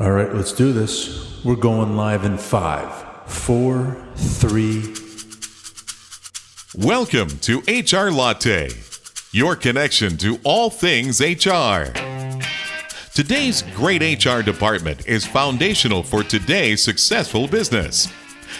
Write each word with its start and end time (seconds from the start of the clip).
All 0.00 0.12
right, 0.12 0.32
let's 0.32 0.52
do 0.52 0.72
this. 0.72 1.42
We're 1.44 1.56
going 1.56 1.96
live 1.96 2.24
in 2.24 2.38
five, 2.38 3.28
four, 3.28 3.96
three. 4.14 4.94
Welcome 6.76 7.30
to 7.40 7.58
HR 7.66 8.12
Latte, 8.12 8.68
your 9.32 9.56
connection 9.56 10.16
to 10.18 10.38
all 10.44 10.70
things 10.70 11.20
HR. 11.20 11.90
Today's 13.12 13.62
great 13.74 14.24
HR 14.24 14.40
department 14.40 15.04
is 15.08 15.26
foundational 15.26 16.04
for 16.04 16.22
today's 16.22 16.80
successful 16.80 17.48
business. 17.48 18.06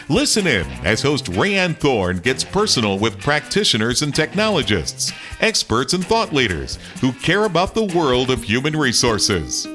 Listen 0.08 0.48
in 0.48 0.66
as 0.84 1.02
host 1.02 1.26
Rayanne 1.26 1.78
Thorn 1.78 2.18
gets 2.18 2.42
personal 2.42 2.98
with 2.98 3.20
practitioners 3.20 4.02
and 4.02 4.12
technologists, 4.12 5.12
experts 5.38 5.92
and 5.92 6.04
thought 6.04 6.32
leaders 6.32 6.80
who 7.00 7.12
care 7.12 7.44
about 7.44 7.74
the 7.74 7.84
world 7.84 8.28
of 8.30 8.42
human 8.42 8.74
resources. 8.74 9.68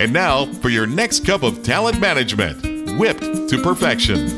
And 0.00 0.14
now 0.14 0.46
for 0.46 0.70
your 0.70 0.86
next 0.86 1.26
cup 1.26 1.42
of 1.42 1.62
talent 1.62 2.00
management, 2.00 2.98
whipped 2.98 3.20
to 3.20 3.60
perfection. 3.62 4.28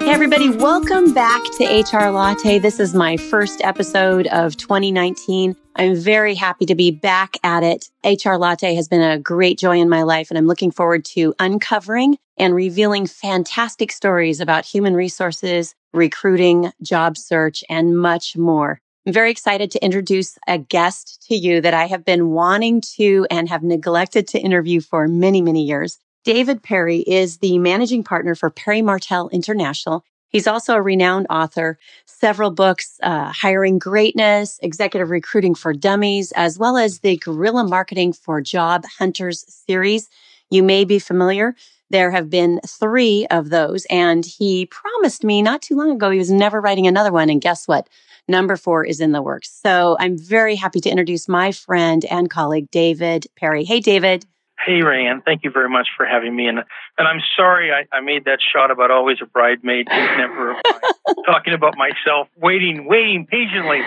Hey, 0.00 0.10
everybody, 0.10 0.48
welcome 0.48 1.12
back 1.12 1.42
to 1.58 1.64
HR 1.66 2.08
Latte. 2.08 2.58
This 2.58 2.80
is 2.80 2.94
my 2.94 3.18
first 3.18 3.60
episode 3.62 4.26
of 4.28 4.56
2019. 4.56 5.54
I'm 5.76 5.94
very 5.94 6.34
happy 6.34 6.64
to 6.64 6.74
be 6.74 6.90
back 6.90 7.36
at 7.44 7.62
it. 7.62 7.90
HR 8.06 8.36
Latte 8.36 8.74
has 8.74 8.88
been 8.88 9.02
a 9.02 9.18
great 9.18 9.58
joy 9.58 9.78
in 9.78 9.90
my 9.90 10.02
life, 10.02 10.30
and 10.30 10.38
I'm 10.38 10.46
looking 10.46 10.70
forward 10.70 11.04
to 11.06 11.34
uncovering 11.38 12.16
and 12.38 12.54
revealing 12.54 13.06
fantastic 13.06 13.92
stories 13.92 14.40
about 14.40 14.64
human 14.64 14.94
resources, 14.94 15.74
recruiting, 15.92 16.72
job 16.80 17.18
search, 17.18 17.62
and 17.68 17.98
much 17.98 18.34
more. 18.34 18.80
I'm 19.06 19.12
very 19.12 19.30
excited 19.30 19.70
to 19.72 19.84
introduce 19.84 20.38
a 20.48 20.56
guest 20.56 21.26
to 21.28 21.36
you 21.36 21.60
that 21.60 21.74
I 21.74 21.86
have 21.86 22.06
been 22.06 22.30
wanting 22.30 22.80
to 22.96 23.26
and 23.30 23.50
have 23.50 23.62
neglected 23.62 24.26
to 24.28 24.38
interview 24.38 24.80
for 24.80 25.06
many, 25.08 25.42
many 25.42 25.62
years. 25.62 25.98
David 26.24 26.62
Perry 26.62 27.00
is 27.00 27.38
the 27.38 27.58
managing 27.58 28.02
partner 28.02 28.34
for 28.34 28.48
Perry 28.48 28.80
Martel 28.80 29.28
International. 29.28 30.02
He's 30.30 30.46
also 30.46 30.74
a 30.74 30.80
renowned 30.80 31.26
author, 31.28 31.78
several 32.06 32.50
books, 32.50 32.98
uh, 33.02 33.30
Hiring 33.30 33.78
Greatness, 33.78 34.58
Executive 34.62 35.10
Recruiting 35.10 35.54
for 35.54 35.74
Dummies, 35.74 36.32
as 36.32 36.58
well 36.58 36.78
as 36.78 37.00
the 37.00 37.18
Guerrilla 37.18 37.68
Marketing 37.68 38.14
for 38.14 38.40
Job 38.40 38.86
Hunters 38.98 39.44
series. 39.66 40.08
You 40.48 40.62
may 40.62 40.84
be 40.84 40.98
familiar. 40.98 41.54
There 41.94 42.10
have 42.10 42.28
been 42.28 42.58
three 42.66 43.24
of 43.30 43.50
those, 43.50 43.86
and 43.88 44.24
he 44.26 44.66
promised 44.66 45.22
me 45.22 45.42
not 45.42 45.62
too 45.62 45.76
long 45.76 45.92
ago 45.92 46.10
he 46.10 46.18
was 46.18 46.28
never 46.28 46.60
writing 46.60 46.88
another 46.88 47.12
one. 47.12 47.30
And 47.30 47.40
guess 47.40 47.68
what? 47.68 47.88
Number 48.26 48.56
four 48.56 48.84
is 48.84 48.98
in 48.98 49.12
the 49.12 49.22
works. 49.22 49.48
So 49.62 49.96
I'm 50.00 50.18
very 50.18 50.56
happy 50.56 50.80
to 50.80 50.90
introduce 50.90 51.28
my 51.28 51.52
friend 51.52 52.04
and 52.06 52.28
colleague, 52.28 52.68
David 52.72 53.28
Perry. 53.36 53.62
Hey, 53.62 53.78
David. 53.78 54.26
Hey, 54.66 54.80
Rayanne. 54.80 55.24
Thank 55.24 55.44
you 55.44 55.52
very 55.52 55.68
much 55.68 55.86
for 55.96 56.04
having 56.04 56.34
me. 56.34 56.48
And 56.48 56.58
and 56.98 57.06
I'm 57.06 57.20
sorry 57.36 57.70
I, 57.70 57.86
I 57.96 58.00
made 58.00 58.24
that 58.24 58.40
shot 58.42 58.72
about 58.72 58.90
always 58.90 59.18
a 59.22 59.26
bridesmaid, 59.26 59.86
never 59.88 60.56
talking 61.26 61.54
about 61.54 61.74
myself, 61.78 62.26
waiting, 62.36 62.88
waiting 62.88 63.24
patiently 63.30 63.82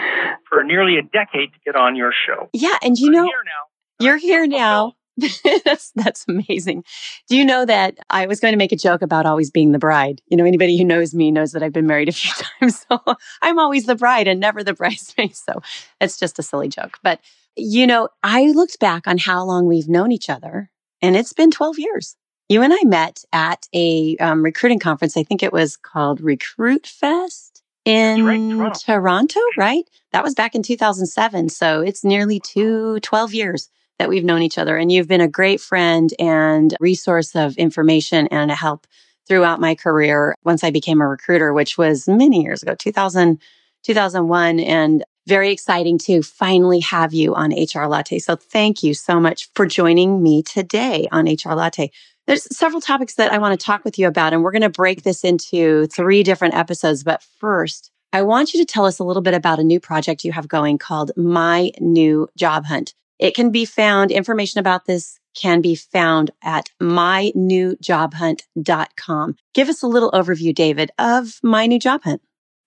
for 0.47 0.63
nearly 0.63 0.97
a 0.97 1.01
decade 1.01 1.51
to 1.51 1.59
get 1.65 1.75
on 1.75 1.97
your 1.97 2.13
show. 2.25 2.47
Yeah, 2.53 2.77
and 2.81 2.97
you 2.97 3.07
I'm 3.07 3.13
know, 3.13 3.23
here 3.25 3.43
now. 3.43 4.05
you're 4.05 4.17
here 4.17 4.47
now. 4.47 4.93
that's 5.65 5.91
that's 5.95 6.25
amazing. 6.27 6.83
Do 7.27 7.35
you 7.35 7.43
know 7.43 7.65
that 7.65 7.97
I 8.09 8.27
was 8.27 8.39
going 8.39 8.51
to 8.51 8.57
make 8.57 8.71
a 8.71 8.77
joke 8.77 9.01
about 9.01 9.25
always 9.25 9.49
being 9.49 9.71
the 9.71 9.79
bride? 9.79 10.21
You 10.27 10.37
know, 10.37 10.45
anybody 10.45 10.77
who 10.77 10.83
knows 10.83 11.15
me 11.15 11.31
knows 11.31 11.53
that 11.53 11.63
I've 11.63 11.73
been 11.73 11.87
married 11.87 12.09
a 12.09 12.11
few 12.11 12.31
times, 12.59 12.85
so 12.87 13.01
I'm 13.41 13.57
always 13.57 13.85
the 13.85 13.95
bride 13.95 14.27
and 14.27 14.39
never 14.39 14.63
the 14.63 14.73
bridesmaid. 14.75 15.35
So 15.35 15.61
it's 15.99 16.19
just 16.19 16.39
a 16.39 16.43
silly 16.43 16.69
joke. 16.69 16.99
But 17.01 17.19
you 17.55 17.87
know, 17.87 18.09
I 18.21 18.51
looked 18.51 18.79
back 18.79 19.07
on 19.07 19.17
how 19.17 19.43
long 19.43 19.65
we've 19.65 19.89
known 19.89 20.11
each 20.11 20.29
other, 20.29 20.69
and 21.01 21.15
it's 21.15 21.33
been 21.33 21.49
12 21.49 21.79
years. 21.79 22.15
You 22.49 22.61
and 22.61 22.71
I 22.71 22.83
met 22.83 23.25
at 23.33 23.67
a 23.73 24.15
um, 24.17 24.43
recruiting 24.43 24.79
conference. 24.79 25.17
I 25.17 25.23
think 25.23 25.41
it 25.41 25.51
was 25.51 25.75
called 25.75 26.21
Recruit 26.21 26.85
Fest 26.85 27.63
in 27.83 28.23
right, 28.23 28.37
Toronto. 28.37 28.79
Toronto, 28.85 29.39
right? 29.57 29.83
That 30.11 30.23
was 30.23 30.35
back 30.35 30.55
in 30.55 30.61
2007. 30.61 31.49
So 31.49 31.81
it's 31.81 32.05
nearly 32.05 32.39
two, 32.39 32.99
12 33.01 33.33
years 33.33 33.69
that 33.99 34.09
we've 34.09 34.23
known 34.23 34.41
each 34.41 34.57
other. 34.57 34.77
And 34.77 34.91
you've 34.91 35.07
been 35.07 35.21
a 35.21 35.27
great 35.27 35.59
friend 35.59 36.13
and 36.19 36.75
resource 36.79 37.35
of 37.35 37.55
information 37.57 38.27
and 38.27 38.51
a 38.51 38.55
help 38.55 38.87
throughout 39.27 39.59
my 39.59 39.75
career 39.75 40.35
once 40.43 40.63
I 40.63 40.71
became 40.71 41.01
a 41.01 41.07
recruiter, 41.07 41.53
which 41.53 41.77
was 41.77 42.07
many 42.07 42.43
years 42.43 42.63
ago, 42.63 42.75
2000, 42.75 43.41
2001. 43.83 44.59
And 44.59 45.03
very 45.27 45.51
exciting 45.51 45.97
to 45.97 46.23
finally 46.23 46.79
have 46.79 47.13
you 47.13 47.35
on 47.35 47.51
HR 47.51 47.85
Latte. 47.85 48.19
So 48.19 48.37
thank 48.37 48.81
you 48.81 48.93
so 48.93 49.19
much 49.19 49.49
for 49.53 49.65
joining 49.65 50.23
me 50.23 50.41
today 50.41 51.07
on 51.11 51.25
HR 51.25 51.53
Latte. 51.53 51.91
There's 52.27 52.43
several 52.55 52.81
topics 52.81 53.15
that 53.15 53.31
I 53.31 53.37
want 53.37 53.57
to 53.57 53.65
talk 53.65 53.83
with 53.83 53.99
you 53.99 54.07
about, 54.07 54.33
and 54.33 54.43
we're 54.43 54.51
going 54.51 54.61
to 54.61 54.69
break 54.69 55.03
this 55.03 55.23
into 55.23 55.87
three 55.87 56.23
different 56.23 56.55
episodes. 56.55 57.03
But 57.03 57.21
first, 57.39 57.91
I 58.13 58.21
want 58.21 58.53
you 58.53 58.59
to 58.61 58.65
tell 58.65 58.85
us 58.85 58.99
a 58.99 59.03
little 59.03 59.21
bit 59.21 59.33
about 59.33 59.59
a 59.59 59.63
new 59.63 59.79
project 59.79 60.23
you 60.23 60.31
have 60.31 60.47
going 60.47 60.77
called 60.77 61.11
My 61.17 61.71
New 61.79 62.29
Job 62.37 62.65
Hunt. 62.65 62.93
It 63.19 63.35
can 63.35 63.51
be 63.51 63.65
found, 63.65 64.11
information 64.11 64.59
about 64.59 64.85
this 64.85 65.19
can 65.35 65.61
be 65.61 65.75
found 65.75 66.31
at 66.43 66.69
mynewjobhunt.com. 66.81 69.35
Give 69.53 69.69
us 69.69 69.83
a 69.83 69.87
little 69.87 70.11
overview, 70.11 70.53
David, 70.53 70.91
of 70.97 71.39
My 71.43 71.67
New 71.67 71.79
Job 71.79 72.03
Hunt. 72.03 72.21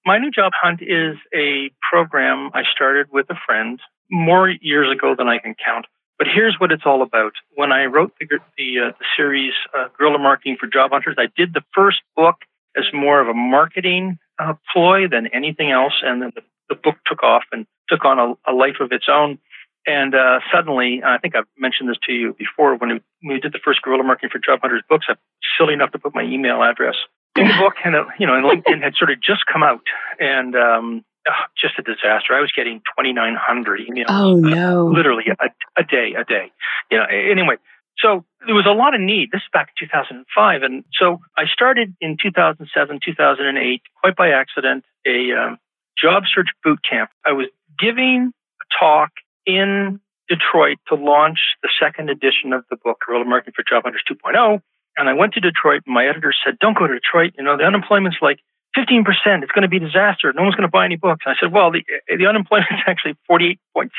My 0.06 0.16
New 0.18 0.30
Job 0.30 0.52
Hunt 0.60 0.80
is 0.82 1.16
a 1.34 1.70
program 1.88 2.50
I 2.54 2.62
started 2.72 3.08
with 3.12 3.26
a 3.28 3.36
friend 3.46 3.80
more 4.10 4.48
years 4.48 4.90
ago 4.90 5.14
than 5.16 5.28
I 5.28 5.38
can 5.38 5.54
count. 5.62 5.86
But 6.18 6.26
here's 6.32 6.56
what 6.58 6.72
it's 6.72 6.82
all 6.84 7.02
about. 7.02 7.32
When 7.54 7.72
I 7.72 7.86
wrote 7.86 8.12
the, 8.20 8.26
the, 8.58 8.78
uh, 8.78 8.92
the 8.98 9.04
series 9.16 9.52
uh, 9.76 9.88
Guerrilla 9.96 10.18
Marketing 10.18 10.56
for 10.58 10.66
Job 10.66 10.90
Hunters, 10.92 11.16
I 11.18 11.28
did 11.36 11.54
the 11.54 11.62
first 11.74 11.98
book 12.14 12.36
as 12.76 12.84
more 12.92 13.20
of 13.20 13.28
a 13.28 13.34
marketing 13.34 14.18
uh, 14.38 14.54
ploy 14.72 15.08
than 15.08 15.26
anything 15.28 15.70
else, 15.70 15.94
and 16.02 16.22
then 16.22 16.32
the, 16.34 16.42
the 16.68 16.74
book 16.74 16.96
took 17.06 17.22
off 17.22 17.44
and 17.52 17.66
took 17.88 18.04
on 18.04 18.18
a, 18.18 18.50
a 18.50 18.52
life 18.52 18.76
of 18.80 18.92
its 18.92 19.06
own. 19.10 19.38
And 19.86 20.14
uh, 20.14 20.40
suddenly, 20.52 21.02
I 21.04 21.18
think 21.18 21.34
I've 21.34 21.48
mentioned 21.56 21.88
this 21.88 21.96
to 22.06 22.12
you 22.12 22.34
before, 22.38 22.76
when 22.76 22.90
we, 22.90 23.00
when 23.22 23.34
we 23.34 23.40
did 23.40 23.52
the 23.52 23.60
first 23.64 23.82
Guerrilla 23.82 24.04
Marketing 24.04 24.30
for 24.30 24.38
Job 24.38 24.60
Hunters 24.60 24.82
books, 24.88 25.06
I'm 25.08 25.16
silly 25.58 25.74
enough 25.74 25.92
to 25.92 25.98
put 25.98 26.14
my 26.14 26.22
email 26.22 26.62
address 26.62 26.96
in 27.36 27.48
the 27.48 27.54
book, 27.58 27.74
and 27.84 27.94
uh, 27.94 28.04
you 28.18 28.26
know, 28.26 28.34
and 28.34 28.44
LinkedIn 28.44 28.82
had 28.82 28.94
sort 28.96 29.10
of 29.10 29.22
just 29.22 29.46
come 29.50 29.62
out, 29.62 29.82
and 30.18 30.54
um, 30.54 31.04
oh, 31.28 31.44
just 31.56 31.78
a 31.78 31.82
disaster. 31.82 32.34
I 32.34 32.40
was 32.40 32.52
getting 32.54 32.80
2,900 32.98 33.80
emails. 33.80 34.04
Oh, 34.08 34.34
no. 34.34 34.88
Uh, 34.88 34.92
literally 34.92 35.24
a, 35.28 35.48
a 35.80 35.84
day, 35.84 36.14
a 36.18 36.24
day. 36.24 36.52
You 36.90 36.98
know, 36.98 37.04
anyway, 37.04 37.56
so 37.98 38.24
there 38.46 38.54
was 38.54 38.66
a 38.66 38.72
lot 38.72 38.94
of 38.94 39.00
need. 39.00 39.30
This 39.32 39.40
is 39.40 39.50
back 39.52 39.68
in 39.80 39.86
2005. 39.86 40.62
And 40.62 40.84
so 40.98 41.20
I 41.36 41.44
started 41.52 41.94
in 42.00 42.16
2007, 42.20 43.00
2008, 43.04 43.82
quite 44.00 44.16
by 44.16 44.30
accident, 44.30 44.84
a 45.06 45.32
um, 45.32 45.58
job 46.00 46.24
search 46.32 46.48
boot 46.64 46.80
camp. 46.88 47.10
I 47.24 47.32
was 47.32 47.46
giving 47.78 48.32
a 48.32 48.64
talk 48.78 49.10
in 49.56 50.00
Detroit 50.28 50.78
to 50.88 50.94
launch 50.94 51.38
the 51.62 51.68
second 51.80 52.08
edition 52.08 52.52
of 52.52 52.64
the 52.70 52.76
book, 52.76 52.98
Guerrilla 53.06 53.24
Marketing 53.24 53.54
for 53.54 53.64
Job 53.68 53.82
Hunters 53.84 54.04
2.0. 54.08 54.62
And 54.96 55.08
I 55.08 55.14
went 55.14 55.34
to 55.34 55.40
Detroit, 55.40 55.82
and 55.86 55.94
my 55.94 56.06
editor 56.06 56.32
said, 56.44 56.58
Don't 56.60 56.76
go 56.76 56.86
to 56.86 56.94
Detroit. 56.94 57.34
You 57.36 57.44
know, 57.44 57.56
the 57.56 57.64
unemployment's 57.64 58.18
like 58.22 58.38
15%. 58.76 59.02
It's 59.42 59.52
going 59.52 59.62
to 59.62 59.68
be 59.68 59.78
a 59.78 59.80
disaster. 59.80 60.32
No 60.32 60.42
one's 60.42 60.54
going 60.54 60.68
to 60.68 60.72
buy 60.72 60.84
any 60.84 60.96
books. 60.96 61.24
And 61.26 61.34
I 61.34 61.36
said, 61.40 61.52
Well, 61.52 61.70
the, 61.70 61.84
the 62.06 62.26
unemployment's 62.26 62.82
actually 62.86 63.16
48.6. 63.30 63.90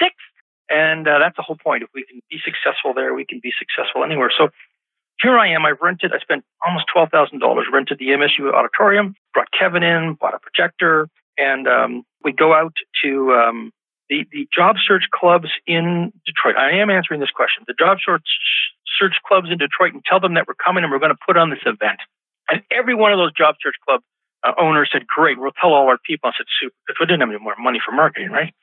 And 0.69 1.07
uh, 1.07 1.19
that's 1.19 1.35
the 1.35 1.43
whole 1.43 1.57
point. 1.57 1.83
If 1.83 1.89
we 1.93 2.05
can 2.05 2.21
be 2.29 2.39
successful 2.43 2.93
there, 2.93 3.13
we 3.13 3.25
can 3.25 3.39
be 3.43 3.51
successful 3.59 4.03
anywhere. 4.05 4.31
So 4.35 4.49
here 5.21 5.37
I 5.37 5.53
am. 5.53 5.65
I've 5.65 5.81
rented, 5.81 6.13
I 6.13 6.19
spent 6.19 6.43
almost 6.65 6.85
$12,000, 6.95 7.41
rented 7.71 7.99
the 7.99 8.07
MSU 8.07 8.53
auditorium, 8.53 9.15
brought 9.33 9.47
Kevin 9.51 9.83
in, 9.83 10.15
bought 10.15 10.33
a 10.33 10.39
projector, 10.39 11.09
and 11.37 11.67
um, 11.67 12.03
we 12.23 12.31
go 12.31 12.53
out 12.53 12.73
to 13.03 13.33
um, 13.33 13.71
the, 14.11 14.27
the 14.29 14.45
job 14.53 14.75
search 14.85 15.07
clubs 15.09 15.47
in 15.65 16.11
Detroit. 16.27 16.59
I 16.59 16.83
am 16.83 16.91
answering 16.91 17.21
this 17.21 17.31
question. 17.31 17.63
The 17.65 17.73
job 17.79 17.97
search, 18.03 18.27
search 18.99 19.15
clubs 19.25 19.47
in 19.49 19.57
Detroit 19.57 19.93
and 19.93 20.03
tell 20.03 20.19
them 20.19 20.35
that 20.35 20.45
we're 20.47 20.59
coming 20.59 20.83
and 20.83 20.91
we're 20.91 20.99
going 20.99 21.15
to 21.15 21.23
put 21.25 21.37
on 21.37 21.49
this 21.49 21.63
event. 21.65 22.03
And 22.51 22.61
every 22.69 22.93
one 22.93 23.13
of 23.13 23.17
those 23.17 23.31
job 23.31 23.55
search 23.63 23.79
club 23.87 24.01
uh, 24.43 24.51
owners 24.59 24.89
said, 24.91 25.07
Great, 25.07 25.39
we'll 25.39 25.55
tell 25.55 25.71
all 25.71 25.87
our 25.87 25.97
people. 25.97 26.27
I 26.27 26.33
said, 26.35 26.45
Super, 26.59 26.75
because 26.85 26.99
we 26.99 27.05
didn't 27.07 27.21
have 27.21 27.29
any 27.29 27.39
more 27.39 27.55
money 27.57 27.79
for 27.79 27.95
marketing, 27.95 28.31
right? 28.31 28.53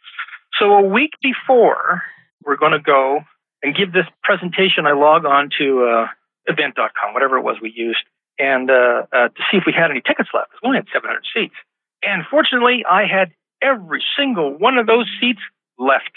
So 0.61 0.75
a 0.75 0.83
week 0.83 1.13
before 1.23 2.03
we're 2.45 2.61
going 2.61 2.73
to 2.73 2.85
go 2.85 3.25
and 3.63 3.75
give 3.75 3.93
this 3.93 4.07
presentation, 4.23 4.85
I 4.87 4.93
log 4.93 5.25
on 5.25 5.49
to 5.59 5.89
uh, 5.89 6.07
event.com, 6.45 7.15
whatever 7.15 7.39
it 7.39 7.43
was 7.43 7.57
we 7.63 7.73
used, 7.75 8.05
and 8.39 8.71
uh, 8.71 9.09
uh, 9.11 9.29
to 9.33 9.41
see 9.51 9.57
if 9.57 9.65
we 9.65 9.73
had 9.73 9.91
any 9.91 10.03
tickets 10.05 10.29
left. 10.35 10.53
We 10.63 10.69
only 10.69 10.85
had 10.85 10.93
700 10.93 11.25
seats. 11.33 11.57
And 12.03 12.23
fortunately, 12.31 12.85
I 12.85 13.07
had 13.09 13.33
every 13.63 14.03
single 14.17 14.57
one 14.57 14.79
of 14.79 14.87
those 14.87 15.07
seats 15.21 15.41
left. 15.79 16.13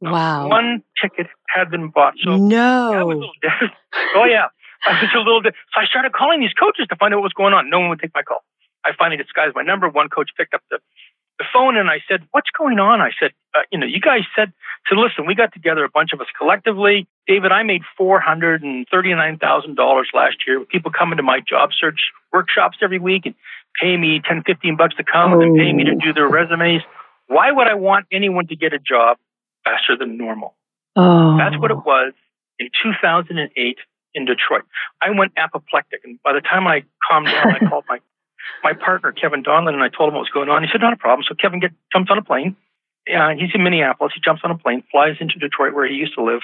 Wow. 0.00 0.48
One 0.48 0.82
ticket 1.00 1.28
had 1.48 1.70
been 1.70 1.90
bought. 1.90 2.14
So 2.22 2.32
I 2.32 2.34
was 2.34 3.18
a 3.18 3.20
no. 3.20 3.30
oh 4.16 4.24
yeah, 4.24 4.46
I 4.84 5.00
was 5.00 5.10
a 5.14 5.18
little. 5.18 5.40
De- 5.40 5.52
so 5.52 5.80
I 5.80 5.86
started 5.86 6.12
calling 6.12 6.40
these 6.40 6.52
coaches 6.54 6.86
to 6.88 6.96
find 6.96 7.14
out 7.14 7.18
what 7.18 7.24
was 7.24 7.32
going 7.34 7.54
on. 7.54 7.70
No 7.70 7.78
one 7.78 7.90
would 7.90 8.00
take 8.00 8.14
my 8.14 8.22
call. 8.22 8.42
I 8.84 8.90
finally 8.98 9.16
disguised 9.16 9.54
my 9.54 9.62
number. 9.62 9.88
One 9.88 10.08
coach 10.08 10.30
picked 10.36 10.54
up 10.54 10.62
the, 10.70 10.78
the 11.38 11.44
phone 11.52 11.76
and 11.76 11.88
I 11.88 12.02
said, 12.08 12.26
"What's 12.32 12.50
going 12.50 12.80
on?" 12.80 13.00
I 13.00 13.10
said, 13.18 13.30
uh, 13.54 13.62
"You 13.70 13.78
know, 13.78 13.86
you 13.86 14.00
guys 14.00 14.22
said." 14.34 14.52
So 14.88 14.96
listen, 14.96 15.24
we 15.24 15.36
got 15.36 15.52
together 15.52 15.84
a 15.84 15.88
bunch 15.88 16.12
of 16.12 16.20
us 16.20 16.26
collectively. 16.36 17.06
David, 17.28 17.52
I 17.52 17.62
made 17.62 17.82
four 17.96 18.18
hundred 18.18 18.64
and 18.64 18.86
thirty-nine 18.90 19.38
thousand 19.38 19.76
dollars 19.76 20.08
last 20.12 20.38
year 20.46 20.58
with 20.58 20.68
people 20.68 20.90
coming 20.90 21.18
to 21.18 21.22
my 21.22 21.38
job 21.38 21.70
search 21.78 22.10
workshops 22.32 22.78
every 22.82 22.98
week 22.98 23.26
and 23.26 23.36
pay 23.80 23.96
me 23.96 24.20
10, 24.26 24.42
15 24.46 24.76
bucks 24.76 24.96
to 24.96 25.04
come 25.04 25.34
oh. 25.34 25.40
and 25.40 25.56
pay 25.56 25.72
me 25.72 25.84
to 25.84 25.94
do 25.94 26.12
their 26.12 26.26
oh. 26.26 26.30
resumes. 26.30 26.82
Why 27.26 27.50
would 27.50 27.66
I 27.66 27.74
want 27.74 28.06
anyone 28.12 28.46
to 28.48 28.56
get 28.56 28.72
a 28.72 28.78
job 28.78 29.18
faster 29.64 29.96
than 29.96 30.16
normal? 30.16 30.54
Oh. 30.96 31.36
That's 31.38 31.58
what 31.58 31.70
it 31.70 31.78
oh. 31.78 31.82
was 31.84 32.12
in 32.58 32.68
2008 32.82 33.78
in 34.14 34.24
Detroit. 34.24 34.64
I 35.00 35.10
went 35.10 35.32
apoplectic, 35.36 36.00
and 36.04 36.18
by 36.22 36.32
the 36.32 36.40
time 36.40 36.66
I 36.66 36.84
calmed 37.08 37.26
down, 37.26 37.54
I 37.54 37.58
called 37.68 37.84
my 37.88 37.98
my 38.62 38.72
partner 38.72 39.12
Kevin 39.12 39.42
Donlin, 39.42 39.74
and 39.74 39.82
I 39.82 39.88
told 39.88 40.08
him 40.08 40.14
what 40.14 40.20
was 40.20 40.34
going 40.34 40.48
on. 40.48 40.62
He 40.62 40.68
said, 40.70 40.80
"Not 40.80 40.92
a 40.92 40.96
problem." 40.96 41.24
So 41.28 41.34
Kevin 41.34 41.60
get, 41.60 41.70
jumps 41.92 42.10
on 42.10 42.18
a 42.18 42.22
plane. 42.22 42.56
Yeah, 43.06 43.34
he's 43.34 43.50
in 43.54 43.62
Minneapolis. 43.62 44.12
He 44.14 44.20
jumps 44.20 44.42
on 44.44 44.50
a 44.50 44.58
plane, 44.58 44.82
flies 44.90 45.16
into 45.20 45.38
Detroit, 45.38 45.74
where 45.74 45.86
he 45.86 45.94
used 45.94 46.14
to 46.14 46.22
live, 46.22 46.40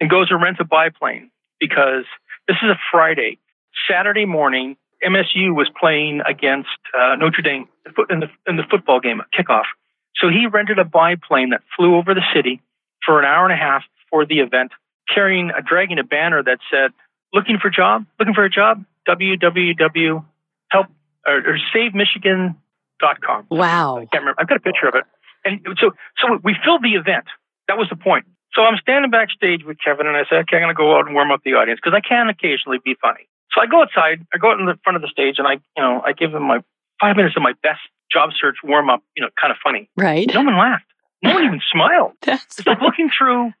and 0.00 0.08
goes 0.08 0.28
to 0.28 0.36
rent 0.36 0.58
a 0.60 0.64
biplane 0.64 1.30
because 1.60 2.04
this 2.46 2.56
is 2.62 2.70
a 2.70 2.78
Friday. 2.90 3.38
Saturday 3.90 4.24
morning, 4.24 4.76
MSU 5.04 5.54
was 5.54 5.70
playing 5.78 6.20
against 6.26 6.68
uh, 6.98 7.16
Notre 7.16 7.42
Dame 7.42 7.68
in 8.10 8.20
the 8.20 8.28
in 8.46 8.56
the 8.56 8.64
football 8.70 9.00
game, 9.00 9.22
kickoff. 9.38 9.64
So 10.16 10.28
he 10.28 10.46
rented 10.46 10.78
a 10.78 10.84
biplane 10.84 11.50
that 11.50 11.62
flew 11.76 11.96
over 11.96 12.14
the 12.14 12.24
city 12.34 12.60
for 13.04 13.18
an 13.18 13.24
hour 13.24 13.44
and 13.44 13.52
a 13.52 13.56
half 13.56 13.82
for 14.10 14.26
the 14.26 14.40
event, 14.40 14.72
carrying 15.12 15.50
a 15.50 15.62
dragging 15.62 15.98
a 15.98 16.04
banner 16.04 16.42
that 16.42 16.58
said, 16.70 16.92
"Looking 17.32 17.58
for 17.58 17.68
a 17.68 17.72
job? 17.72 18.06
Looking 18.18 18.34
for 18.34 18.44
a 18.44 18.50
job? 18.50 18.84
www 19.08 20.24
help 20.70 20.86
or, 21.26 21.36
or 21.36 21.58
savemichigan.com." 21.74 23.46
Wow! 23.50 23.96
I 23.96 24.06
can't 24.06 24.22
remember. 24.22 24.40
I've 24.40 24.48
got 24.48 24.56
a 24.56 24.60
picture 24.60 24.88
of 24.88 24.94
it. 24.94 25.04
And 25.44 25.60
so, 25.80 25.92
so 26.18 26.38
we 26.42 26.56
filled 26.64 26.82
the 26.82 26.94
event. 26.94 27.26
That 27.68 27.78
was 27.78 27.88
the 27.88 27.96
point. 27.96 28.26
So 28.54 28.62
I'm 28.62 28.76
standing 28.78 29.10
backstage 29.10 29.62
with 29.64 29.78
Kevin, 29.82 30.06
and 30.06 30.16
I 30.16 30.24
said, 30.28 30.38
"Okay, 30.40 30.56
I'm 30.56 30.62
going 30.62 30.74
to 30.74 30.78
go 30.78 30.96
out 30.96 31.06
and 31.06 31.14
warm 31.14 31.30
up 31.30 31.42
the 31.44 31.54
audience 31.54 31.80
because 31.82 31.96
I 31.96 32.00
can 32.00 32.28
occasionally 32.28 32.78
be 32.84 32.96
funny." 33.00 33.27
So 33.54 33.60
I 33.60 33.66
go 33.66 33.82
outside. 33.82 34.26
I 34.32 34.38
go 34.38 34.50
out 34.50 34.60
in 34.60 34.66
the 34.66 34.78
front 34.84 34.96
of 34.96 35.02
the 35.02 35.08
stage, 35.08 35.36
and 35.38 35.46
I, 35.46 35.54
you 35.76 35.82
know, 35.82 36.02
I 36.04 36.12
give 36.12 36.32
them 36.32 36.44
my 36.44 36.60
five 37.00 37.16
minutes 37.16 37.36
of 37.36 37.42
my 37.42 37.54
best 37.62 37.80
job 38.12 38.30
search 38.38 38.56
warm 38.62 38.90
up. 38.90 39.02
You 39.16 39.22
know, 39.22 39.30
kind 39.40 39.50
of 39.50 39.58
funny. 39.62 39.88
Right. 39.96 40.28
No 40.32 40.42
one 40.42 40.56
laughed. 40.58 40.84
No 41.22 41.34
one 41.34 41.44
even 41.44 41.60
smiled. 41.72 42.12
That's 42.22 42.58
it's 42.58 42.66
like 42.66 42.80
looking 42.80 43.10
through 43.16 43.52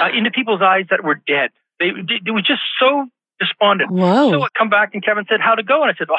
uh, 0.00 0.08
into 0.14 0.30
people's 0.30 0.62
eyes 0.62 0.86
that 0.90 1.04
were 1.04 1.14
dead. 1.14 1.50
They 1.78 1.86
it 1.86 2.30
was 2.32 2.44
just 2.44 2.60
so 2.78 3.06
despondent. 3.40 3.90
Whoa. 3.90 4.30
So 4.30 4.42
I 4.42 4.48
come 4.56 4.70
back 4.70 4.90
and 4.94 5.04
Kevin 5.04 5.24
said, 5.28 5.40
"How'd 5.40 5.58
it 5.58 5.66
go?" 5.66 5.82
And 5.82 5.90
I 5.90 5.94
said, 5.96 6.08
"Oh, 6.10 6.16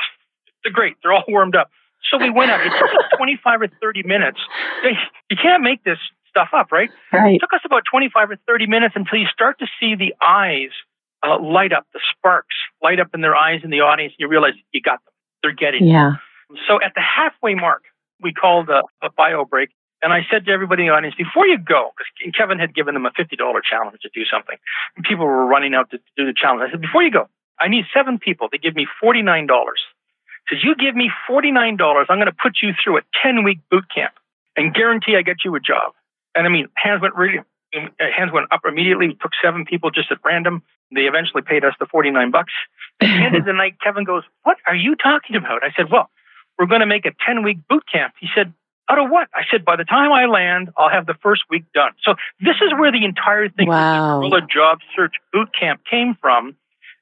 they're 0.64 0.74
great. 0.74 0.96
They're 1.04 1.14
all 1.14 1.24
warmed 1.28 1.56
up." 1.56 1.70
So 2.12 2.18
we 2.18 2.30
went 2.30 2.52
out. 2.52 2.60
It 2.66 2.70
took 2.70 3.18
25 3.18 3.62
or 3.62 3.68
30 3.82 4.04
minutes. 4.04 4.40
You 5.30 5.38
can't 5.42 5.64
make 5.64 5.84
this 5.84 5.98
stuff 6.30 6.50
up, 6.54 6.72
right? 6.72 6.90
Right. 7.14 7.36
It 7.36 7.40
took 7.40 7.54
us 7.54 7.62
about 7.66 7.84
25 7.90 8.32
or 8.32 8.36
30 8.48 8.68
minutes 8.68 8.94
until 8.98 9.20
you 9.20 9.28
start 9.28 9.60
to 9.60 9.68
see 9.80 9.96
the 9.96 10.14
eyes 10.22 10.70
uh, 11.24 11.42
light 11.42 11.74
up, 11.74 11.88
the 11.94 12.02
sparks 12.12 12.56
light 12.82 13.00
up 13.00 13.10
in 13.14 13.22
their 13.22 13.36
eyes 13.36 13.62
in 13.64 13.70
the 13.70 13.82
audience, 13.82 14.14
and 14.14 14.20
you 14.20 14.28
realize 14.28 14.54
you 14.72 14.82
got 14.82 15.04
them. 15.06 15.14
They're 15.42 15.54
getting 15.54 15.88
yeah. 15.88 16.14
it. 16.52 16.60
So 16.68 16.82
at 16.82 16.94
the 16.96 17.02
halfway 17.02 17.56
mark, 17.56 17.84
we 18.22 18.34
called 18.34 18.70
a, 18.70 18.84
a 19.02 19.10
bio 19.12 19.46
break, 19.46 19.70
and 20.02 20.12
I 20.12 20.22
said 20.30 20.46
to 20.46 20.52
everybody 20.52 20.84
in 20.84 20.88
the 20.90 20.94
audience, 20.94 21.16
before 21.16 21.48
you 21.48 21.58
go, 21.58 21.92
because 21.96 22.36
Kevin 22.38 22.60
had 22.60 22.76
given 22.76 22.94
them 22.94 23.06
a 23.06 23.12
$50 23.12 23.38
challenge 23.64 24.00
to 24.02 24.10
do 24.14 24.26
something, 24.26 24.58
and 24.96 25.06
people 25.06 25.26
were 25.26 25.46
running 25.46 25.74
out 25.74 25.92
to 25.92 26.00
do 26.18 26.26
the 26.26 26.34
challenge. 26.36 26.68
I 26.68 26.72
said, 26.72 26.82
before 26.82 27.04
you 27.04 27.12
go, 27.12 27.28
I 27.60 27.70
need 27.70 27.86
seven 27.94 28.20
people 28.20 28.50
to 28.50 28.58
give 28.58 28.76
me 28.76 28.86
$49. 29.02 29.48
Says, 30.50 30.60
you 30.62 30.76
give 30.76 30.96
me 30.96 31.10
$49, 31.30 31.80
I'm 32.10 32.18
going 32.18 32.26
to 32.26 32.34
put 32.34 32.58
you 32.62 32.72
through 32.84 32.98
a 32.98 33.02
10 33.24 33.44
week 33.44 33.60
boot 33.72 33.86
camp 33.94 34.14
and 34.58 34.74
guarantee 34.74 35.16
I 35.16 35.22
get 35.22 35.38
you 35.46 35.56
a 35.56 35.60
job. 35.60 35.94
And 36.36 36.46
I 36.46 36.50
mean, 36.50 36.68
hands 36.76 37.02
went 37.02 37.16
really, 37.16 37.40
hands 37.74 38.32
went 38.32 38.48
up 38.52 38.62
immediately. 38.66 39.08
We 39.08 39.16
took 39.16 39.32
seven 39.44 39.66
people 39.66 39.92
just 39.92 40.12
at 40.12 40.18
random. 40.24 40.64
They 40.94 41.02
eventually 41.02 41.42
paid 41.42 41.66
us 41.66 41.74
the 41.80 41.86
49 41.86 42.32
bucks. 42.32 42.54
At 43.02 43.08
the 43.08 43.26
end 43.26 43.36
of 43.36 43.46
the 43.46 43.54
night, 43.54 43.76
Kevin 43.84 44.04
goes, 44.04 44.24
What 44.44 44.58
are 44.68 44.76
you 44.76 44.96
talking 44.96 45.36
about? 45.36 45.64
I 45.64 45.72
said, 45.76 45.92
Well, 45.92 46.10
we're 46.58 46.68
going 46.68 46.82
to 46.82 46.88
make 46.88 47.06
a 47.06 47.12
10 47.26 47.44
week 47.44 47.60
boot 47.70 47.84
camp. 47.92 48.14
He 48.20 48.28
said, 48.36 48.54
Out 48.90 49.00
of 49.00 49.10
what? 49.10 49.28
I 49.34 49.42
said, 49.50 49.66
By 49.66 49.76
the 49.76 49.86
time 49.86 50.12
I 50.12 50.26
land, 50.26 50.70
I'll 50.78 50.90
have 50.90 51.06
the 51.06 51.16
first 51.22 51.44
week 51.50 51.66
done. 51.74 51.92
So 52.04 52.16
this 52.40 52.56
is 52.62 52.72
where 52.78 52.92
the 52.92 53.06
entire 53.06 53.50
thing, 53.50 53.68
wow. 53.68 54.22
the 54.22 54.42
Job 54.42 54.80
Search 54.96 55.16
Boot 55.32 55.50
Camp, 55.58 55.82
came 55.90 56.16
from. 56.20 56.56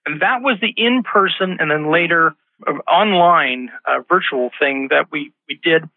And 0.06 0.22
that 0.22 0.42
was 0.42 0.58
the 0.62 0.74
in 0.76 1.04
person 1.04 1.58
and 1.60 1.70
then 1.70 1.92
later 1.92 2.34
uh, 2.66 2.72
online 2.90 3.70
uh, 3.86 4.00
virtual 4.10 4.50
thing 4.60 4.88
that 4.90 5.12
we, 5.12 5.32
we 5.48 5.60
did 5.62 5.88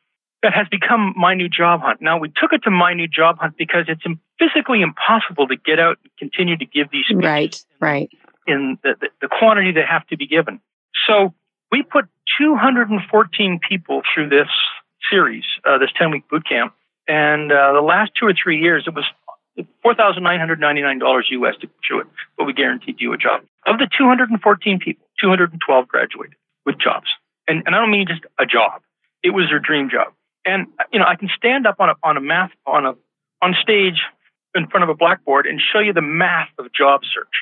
that 0.45 0.53
has 0.53 0.69
become 0.69 1.15
my 1.17 1.35
new 1.35 1.49
job 1.49 1.81
hunt. 1.81 2.03
Now 2.03 2.19
we 2.19 2.29
took 2.29 2.53
it 2.53 2.63
to 2.65 2.71
my 2.71 2.93
new 2.93 3.09
job 3.09 3.39
hunt 3.39 3.57
because 3.57 3.87
it's 3.89 4.05
physically 4.39 4.83
impossible 4.83 5.49
to 5.49 5.57
get 5.57 5.81
out 5.81 5.97
and 6.05 6.13
continue 6.19 6.55
to 6.59 6.67
give 6.67 6.91
these 6.93 7.07
speeches 7.07 7.25
right, 7.25 7.65
right. 7.81 8.11
in 8.47 8.77
the, 8.83 8.95
the, 9.01 9.09
the 9.23 9.29
quantity 9.29 9.73
that 9.73 9.87
have 9.89 10.07
to 10.09 10.19
be 10.19 10.27
given. 10.27 10.61
So 11.09 11.33
we 11.73 11.83
put 11.83 12.05
214 12.39 13.59
people 13.67 14.03
through 14.13 14.29
this 14.29 14.49
series, 15.11 15.45
uh, 15.65 15.79
this 15.79 15.89
10 15.99 16.11
week 16.11 16.29
boot 16.29 16.47
camp, 16.47 16.75
and 17.09 17.51
uh, 17.51 17.73
the 17.73 17.81
last 17.81 18.13
two 18.21 18.27
or 18.27 18.35
three 18.35 18.61
years 18.61 18.85
it 18.87 18.95
was 18.95 19.05
$4,999 19.83 21.23
US 21.31 21.55
to 21.63 21.69
do 21.89 22.01
it, 22.01 22.07
but 22.37 22.45
we 22.45 22.53
guaranteed 22.53 22.97
you 22.99 23.15
a 23.15 23.17
job. 23.17 23.41
Of 23.65 23.79
the 23.79 23.89
214 23.97 24.79
people, 24.79 25.07
212 25.23 25.89
graduated 25.89 26.37
with 26.67 26.79
jobs. 26.79 27.07
And, 27.49 27.63
and 27.65 27.75
I 27.75 27.81
don't 27.81 27.91
mean 27.91 28.07
just 28.07 28.27
a 28.39 28.45
job. 28.45 28.83
It 29.23 29.31
was 29.31 29.47
their 29.49 29.59
dream 29.59 29.89
job. 29.89 30.13
And 30.45 30.67
you 30.93 30.99
know, 30.99 31.07
I 31.07 31.17
can 31.17 31.29
stand 31.37 31.67
up 31.67 31.77
on 31.79 31.91
a 31.91 31.95
on 32.03 32.17
a 32.17 32.21
math 32.21 32.51
on 32.67 32.87
a 32.87 32.95
on 33.43 33.55
stage 33.63 34.01
in 34.55 34.69
front 34.69 34.85
of 34.85 34.89
a 34.89 34.95
blackboard 34.95 35.47
and 35.47 35.61
show 35.61 35.81
you 35.81 35.93
the 35.93 36.03
math 36.03 36.51
of 36.59 36.73
job 36.73 37.01
search. 37.03 37.35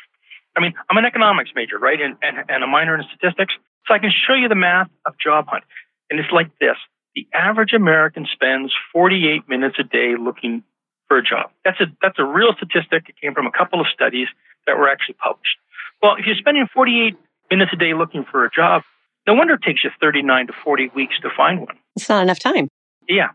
I 0.57 0.61
mean, 0.61 0.75
I'm 0.91 0.97
an 0.97 1.05
economics 1.05 1.51
major, 1.55 1.79
right, 1.79 2.01
and, 2.01 2.17
and, 2.23 2.45
and 2.49 2.65
a 2.65 2.67
minor 2.67 2.95
in 2.97 3.05
statistics, 3.09 3.55
so 3.87 3.95
I 3.95 3.99
can 3.99 4.11
show 4.11 4.35
you 4.35 4.49
the 4.49 4.55
math 4.55 4.89
of 5.07 5.15
job 5.19 5.47
hunt. 5.49 5.65
And 6.11 6.21
it's 6.21 6.33
like 6.33 6.51
this: 6.59 6.77
the 7.15 7.27
average 7.33 7.73
American 7.73 8.27
spends 8.33 8.73
48 8.93 9.49
minutes 9.49 9.77
a 9.79 9.85
day 9.85 10.15
looking 10.19 10.63
for 11.09 11.19
a 11.19 11.23
job. 11.23 11.51
That's 11.65 11.81
a 11.81 11.87
that's 12.01 12.19
a 12.19 12.25
real 12.25 12.53
statistic. 12.57 13.09
It 13.09 13.17
came 13.21 13.35
from 13.35 13.47
a 13.47 13.53
couple 13.53 13.81
of 13.81 13.87
studies 13.93 14.29
that 14.67 14.79
were 14.79 14.89
actually 14.89 15.17
published. 15.23 15.57
Well, 16.03 16.17
if 16.19 16.27
you're 16.27 16.37
spending 16.37 16.67
48 16.73 17.17
minutes 17.51 17.73
a 17.73 17.77
day 17.77 17.95
looking 17.95 18.25
for 18.31 18.45
a 18.45 18.51
job, 18.51 18.83
no 19.27 19.35
wonder 19.35 19.55
it 19.55 19.63
takes 19.63 19.85
you 19.85 19.91
39 20.01 20.49
to 20.49 20.53
40 20.65 20.91
weeks 20.95 21.15
to 21.23 21.31
find 21.37 21.61
one. 21.61 21.79
It's 21.97 22.09
not 22.09 22.23
enough 22.23 22.39
time. 22.39 22.69
Yeah. 23.09 23.29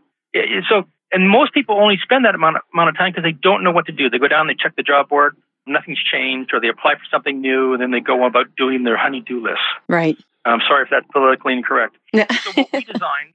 So, 0.68 0.84
and 1.12 1.28
most 1.28 1.54
people 1.54 1.76
only 1.76 1.98
spend 2.02 2.24
that 2.24 2.34
amount 2.34 2.56
of, 2.56 2.62
amount 2.72 2.90
of 2.90 2.96
time 2.96 3.12
because 3.12 3.24
they 3.24 3.32
don't 3.32 3.64
know 3.64 3.70
what 3.70 3.86
to 3.86 3.92
do. 3.92 4.10
They 4.10 4.18
go 4.18 4.28
down, 4.28 4.46
they 4.46 4.56
check 4.58 4.76
the 4.76 4.82
job 4.82 5.08
board, 5.08 5.36
nothing's 5.66 6.02
changed, 6.02 6.50
or 6.52 6.60
they 6.60 6.68
apply 6.68 6.94
for 6.94 7.04
something 7.10 7.40
new, 7.40 7.72
and 7.72 7.82
then 7.82 7.90
they 7.90 8.00
go 8.00 8.26
about 8.26 8.54
doing 8.56 8.84
their 8.84 8.96
honeydew 8.96 9.40
list. 9.40 9.60
Right. 9.88 10.18
I'm 10.44 10.60
sorry 10.66 10.84
if 10.84 10.90
that's 10.90 11.06
politically 11.12 11.52
incorrect. 11.52 11.96
so 12.14 12.52
what 12.54 12.68
we 12.72 12.84
designed 12.84 13.34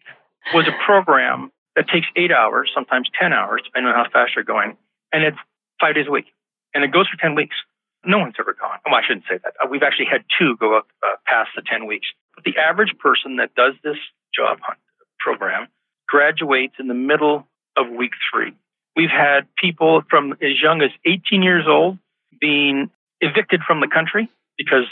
was 0.54 0.68
a 0.68 0.86
program 0.86 1.52
that 1.76 1.88
takes 1.90 2.08
eight 2.16 2.32
hours, 2.32 2.72
sometimes 2.74 3.10
10 3.20 3.34
hours, 3.34 3.62
depending 3.66 3.92
on 3.92 3.96
how 3.96 4.10
fast 4.12 4.34
you're 4.36 4.44
going, 4.44 4.78
and 5.12 5.24
it's 5.24 5.38
five 5.80 5.96
days 5.96 6.06
a 6.08 6.12
week. 6.12 6.26
And 6.74 6.84
it 6.84 6.92
goes 6.92 7.08
for 7.08 7.18
10 7.22 7.36
weeks. 7.36 7.56
No 8.06 8.20
one's 8.20 8.36
ever 8.40 8.54
gone. 8.54 8.80
Oh, 8.86 8.92
I 8.92 9.02
shouldn't 9.06 9.26
say 9.30 9.38
that. 9.44 9.54
Uh, 9.64 9.68
we've 9.70 9.84
actually 9.84 10.08
had 10.12 10.26
two 10.38 10.58
go 10.58 10.78
up 10.78 10.88
uh, 11.04 11.16
past 11.26 11.52
the 11.56 11.62
10 11.62 11.86
weeks. 11.86 12.08
But 12.36 12.44
the 12.44 12.58
average 12.58 12.98
person 13.00 13.38
that 13.38 13.54
does 13.56 13.74
this 13.84 13.98
job 14.36 14.60
hunt 14.62 14.80
program 15.20 15.68
graduates 16.14 16.76
in 16.80 16.88
the 16.88 16.94
middle 16.94 17.48
of 17.76 17.90
week 17.90 18.12
three. 18.32 18.54
We've 18.96 19.10
had 19.10 19.48
people 19.60 20.04
from 20.12 20.34
as 20.34 20.62
young 20.62 20.84
as 20.84 20.92
18 21.08 21.42
years 21.42 21.66
old 21.68 21.98
being 22.40 22.92
evicted 23.20 23.62
from 23.66 23.80
the 23.80 23.88
country 23.88 24.30
because 24.56 24.86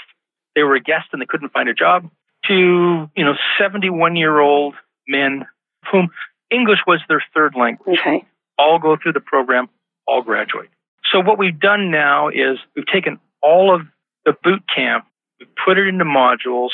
they 0.55 0.63
were 0.63 0.73
a 0.73 0.81
guest 0.81 1.09
and 1.13 1.21
they 1.21 1.27
couldn't 1.27 1.53
find 1.53 1.69
a 1.69 1.75
job 1.75 2.09
to, 2.47 3.07
you 3.15 3.23
know, 3.23 3.35
71 3.59 4.15
year 4.15 4.39
old 4.39 4.73
men 5.07 5.45
whom 5.91 6.09
English 6.49 6.79
was 6.87 6.99
their 7.07 7.23
third 7.35 7.53
language. 7.55 7.99
Okay. 7.99 8.25
All 8.57 8.79
go 8.79 8.97
through 8.97 9.13
the 9.13 9.19
program, 9.19 9.69
all 10.07 10.23
graduate. 10.23 10.69
So 11.13 11.19
what 11.19 11.37
we've 11.37 11.59
done 11.59 11.91
now 11.91 12.29
is 12.29 12.57
we've 12.75 12.87
taken 12.87 13.19
all 13.43 13.75
of 13.75 13.81
the 14.25 14.33
boot 14.43 14.63
camp, 14.75 15.05
we 15.39 15.45
put 15.63 15.77
it 15.77 15.87
into 15.87 16.05
modules. 16.05 16.69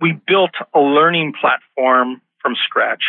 We 0.00 0.18
built 0.26 0.52
a 0.74 0.80
learning 0.80 1.34
platform 1.38 2.22
from 2.40 2.54
scratch. 2.64 3.02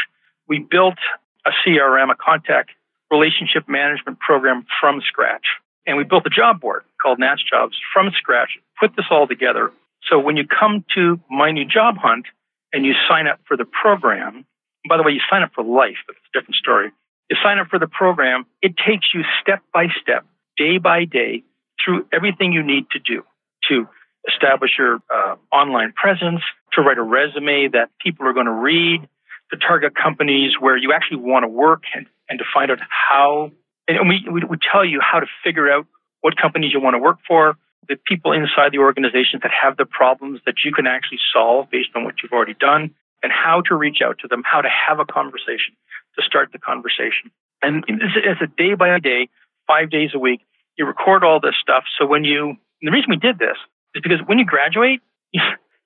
We 0.53 0.59
built 0.59 0.99
a 1.47 1.49
CRM, 1.65 2.11
a 2.11 2.15
contact 2.15 2.69
relationship 3.09 3.67
management 3.67 4.19
program 4.19 4.67
from 4.79 5.01
scratch. 5.01 5.47
And 5.87 5.97
we 5.97 6.03
built 6.03 6.27
a 6.27 6.29
job 6.29 6.61
board 6.61 6.83
called 7.01 7.17
Nats 7.17 7.41
Jobs 7.41 7.75
from 7.91 8.11
scratch, 8.15 8.59
put 8.79 8.95
this 8.95 9.07
all 9.09 9.25
together. 9.25 9.71
So 10.07 10.19
when 10.19 10.37
you 10.37 10.43
come 10.45 10.85
to 10.93 11.19
my 11.27 11.49
new 11.49 11.65
job 11.65 11.95
hunt 11.97 12.27
and 12.71 12.85
you 12.85 12.93
sign 13.09 13.25
up 13.25 13.39
for 13.47 13.57
the 13.57 13.65
program, 13.65 14.45
by 14.87 14.97
the 14.97 15.01
way, 15.01 15.13
you 15.13 15.21
sign 15.27 15.41
up 15.41 15.53
for 15.55 15.63
life, 15.63 15.97
but 16.05 16.17
it's 16.17 16.25
a 16.35 16.37
different 16.37 16.57
story. 16.57 16.91
You 17.31 17.37
sign 17.41 17.57
up 17.57 17.69
for 17.69 17.79
the 17.79 17.87
program, 17.87 18.45
it 18.61 18.75
takes 18.77 19.07
you 19.11 19.23
step 19.41 19.63
by 19.73 19.87
step, 20.03 20.23
day 20.55 20.77
by 20.77 21.05
day, 21.05 21.41
through 21.83 22.05
everything 22.13 22.53
you 22.53 22.61
need 22.61 22.91
to 22.91 22.99
do 22.99 23.23
to 23.69 23.87
establish 24.31 24.77
your 24.77 24.99
uh, 25.09 25.35
online 25.51 25.93
presence, 25.93 26.41
to 26.73 26.81
write 26.83 26.99
a 26.99 27.01
resume 27.01 27.69
that 27.69 27.89
people 27.99 28.27
are 28.27 28.33
going 28.33 28.45
to 28.45 28.51
read, 28.51 29.09
to 29.51 29.57
target 29.57 29.93
companies 29.95 30.53
where 30.59 30.77
you 30.77 30.93
actually 30.93 31.17
want 31.17 31.43
to 31.43 31.47
work 31.47 31.83
and, 31.95 32.05
and 32.29 32.39
to 32.39 32.45
find 32.53 32.71
out 32.71 32.79
how, 32.89 33.51
and 33.87 34.09
we, 34.09 34.25
we, 34.31 34.41
we 34.43 34.57
tell 34.71 34.85
you 34.85 34.99
how 35.01 35.19
to 35.19 35.27
figure 35.43 35.71
out 35.71 35.85
what 36.21 36.37
companies 36.37 36.71
you 36.73 36.79
want 36.79 36.95
to 36.95 36.99
work 36.99 37.17
for, 37.27 37.55
the 37.87 37.97
people 38.07 38.31
inside 38.31 38.71
the 38.71 38.79
organization 38.79 39.39
that 39.43 39.51
have 39.51 39.77
the 39.77 39.85
problems 39.85 40.39
that 40.45 40.55
you 40.63 40.71
can 40.71 40.87
actually 40.87 41.19
solve 41.33 41.69
based 41.69 41.89
on 41.95 42.05
what 42.05 42.15
you've 42.23 42.31
already 42.31 42.55
done, 42.59 42.95
and 43.21 43.31
how 43.31 43.61
to 43.61 43.75
reach 43.75 43.99
out 44.03 44.19
to 44.19 44.27
them, 44.27 44.43
how 44.45 44.61
to 44.61 44.69
have 44.69 44.99
a 44.99 45.05
conversation, 45.05 45.75
to 46.17 46.21
start 46.25 46.49
the 46.51 46.59
conversation. 46.59 47.31
And 47.61 47.85
it's 47.87 48.41
a 48.41 48.47
day 48.47 48.75
by 48.75 48.99
day, 48.99 49.29
five 49.67 49.89
days 49.89 50.11
a 50.13 50.19
week. 50.19 50.41
You 50.77 50.85
record 50.85 51.23
all 51.23 51.39
this 51.39 51.55
stuff. 51.61 51.83
So 51.97 52.05
when 52.05 52.23
you, 52.25 52.55
the 52.81 52.91
reason 52.91 53.09
we 53.09 53.17
did 53.17 53.39
this 53.39 53.55
is 53.95 54.01
because 54.01 54.19
when 54.25 54.39
you 54.39 54.45
graduate, 54.45 55.01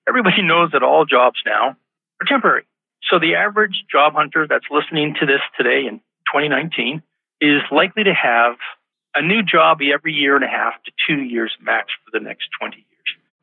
everybody 0.08 0.42
knows 0.42 0.72
that 0.74 0.82
all 0.82 1.06
jobs 1.06 1.40
now 1.46 1.78
are 2.22 2.26
temporary. 2.28 2.66
So 3.10 3.20
the 3.20 3.36
average 3.36 3.86
job 3.92 4.14
hunter 4.14 4.48
that's 4.48 4.66
listening 4.70 5.16
to 5.20 5.26
this 5.26 5.42
today 5.58 5.88
in 5.88 6.00
2019 6.34 7.02
is 7.40 7.62
likely 7.72 8.04
to 8.04 8.14
have 8.14 8.56
a 9.16 9.22
new 9.22 9.42
job 9.44 9.80
every 9.82 10.14
year 10.14 10.36
and 10.36 10.44
a 10.44 10.48
half 10.48 10.74
to 10.84 10.92
two 11.08 11.22
years 11.22 11.52
max 11.62 11.88
for 12.06 12.18
the 12.18 12.24
next 12.24 12.50
20 12.60 12.76
years. 12.76 12.86